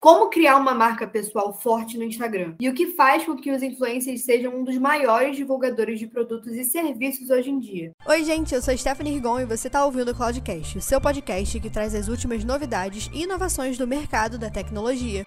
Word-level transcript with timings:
Como 0.00 0.30
criar 0.30 0.56
uma 0.56 0.72
marca 0.72 1.06
pessoal 1.06 1.52
forte 1.52 1.98
no 1.98 2.04
Instagram? 2.04 2.54
E 2.58 2.70
o 2.70 2.72
que 2.72 2.86
faz 2.94 3.26
com 3.26 3.36
que 3.36 3.52
os 3.52 3.62
influencers 3.62 4.24
sejam 4.24 4.56
um 4.56 4.64
dos 4.64 4.78
maiores 4.78 5.36
divulgadores 5.36 5.98
de 5.98 6.06
produtos 6.06 6.54
e 6.54 6.64
serviços 6.64 7.28
hoje 7.28 7.50
em 7.50 7.58
dia? 7.58 7.92
Oi, 8.06 8.24
gente, 8.24 8.54
eu 8.54 8.62
sou 8.62 8.74
Stephanie 8.74 9.12
Rigon 9.12 9.40
e 9.40 9.44
você 9.44 9.66
está 9.66 9.84
ouvindo 9.84 10.10
o 10.10 10.14
Cloudcast, 10.14 10.78
o 10.78 10.80
seu 10.80 11.02
podcast 11.02 11.60
que 11.60 11.68
traz 11.68 11.94
as 11.94 12.08
últimas 12.08 12.42
novidades 12.44 13.10
e 13.12 13.24
inovações 13.24 13.76
do 13.76 13.86
mercado 13.86 14.38
da 14.38 14.48
tecnologia. 14.48 15.22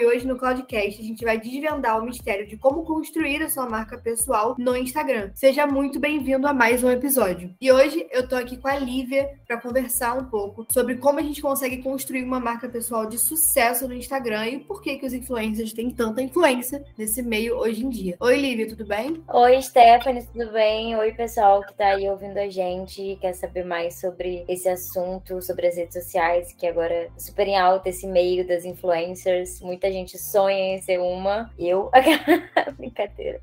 E 0.00 0.06
hoje 0.06 0.24
no 0.24 0.38
Cloudcast 0.38 1.00
a 1.00 1.04
gente 1.04 1.24
vai 1.24 1.40
desvendar 1.40 2.00
o 2.00 2.04
mistério 2.04 2.46
de 2.46 2.56
como 2.56 2.84
construir 2.84 3.42
a 3.42 3.50
sua 3.50 3.68
marca 3.68 3.98
pessoal 3.98 4.54
no 4.56 4.76
Instagram. 4.76 5.32
Seja 5.34 5.66
muito 5.66 5.98
bem-vindo 5.98 6.46
a 6.46 6.54
mais 6.54 6.84
um 6.84 6.90
episódio. 6.90 7.52
E 7.60 7.72
hoje 7.72 8.06
eu 8.12 8.28
tô 8.28 8.36
aqui 8.36 8.56
com 8.56 8.68
a 8.68 8.76
Lívia 8.76 9.28
para 9.44 9.60
conversar 9.60 10.16
um 10.16 10.26
pouco 10.26 10.64
sobre 10.70 10.98
como 10.98 11.18
a 11.18 11.22
gente 11.22 11.42
consegue 11.42 11.78
construir 11.82 12.22
uma 12.22 12.38
marca 12.38 12.68
pessoal 12.68 13.06
de 13.06 13.18
sucesso 13.18 13.88
no 13.88 13.94
Instagram 13.94 14.46
e 14.46 14.58
por 14.60 14.80
que 14.80 14.98
que 14.98 15.04
os 15.04 15.12
influencers 15.12 15.72
têm 15.72 15.90
tanta 15.90 16.22
influência 16.22 16.84
nesse 16.96 17.20
meio 17.20 17.56
hoje 17.56 17.84
em 17.84 17.90
dia. 17.90 18.16
Oi, 18.20 18.36
Lívia, 18.36 18.68
tudo 18.68 18.86
bem? 18.86 19.20
Oi, 19.26 19.60
Stephanie, 19.60 20.24
tudo 20.32 20.52
bem? 20.52 20.94
Oi, 20.94 21.10
pessoal 21.10 21.60
que 21.64 21.74
tá 21.74 21.86
aí 21.88 22.08
ouvindo 22.08 22.38
a 22.38 22.48
gente 22.48 23.02
e 23.02 23.16
quer 23.16 23.32
saber 23.32 23.64
mais 23.64 23.98
sobre 23.98 24.44
esse 24.46 24.68
assunto, 24.68 25.42
sobre 25.42 25.66
as 25.66 25.74
redes 25.74 25.94
sociais, 25.94 26.52
que 26.52 26.68
agora 26.68 26.94
é 26.94 27.10
super 27.18 27.48
em 27.48 27.58
alta 27.58 27.88
esse 27.88 28.06
meio 28.06 28.46
das 28.46 28.64
influencers. 28.64 29.60
Muita 29.60 29.87
gente 29.90 30.18
sonha 30.18 30.74
em 30.74 30.80
ser 30.80 30.98
uma. 31.00 31.50
Eu, 31.58 31.90
brincadeira. 32.76 33.40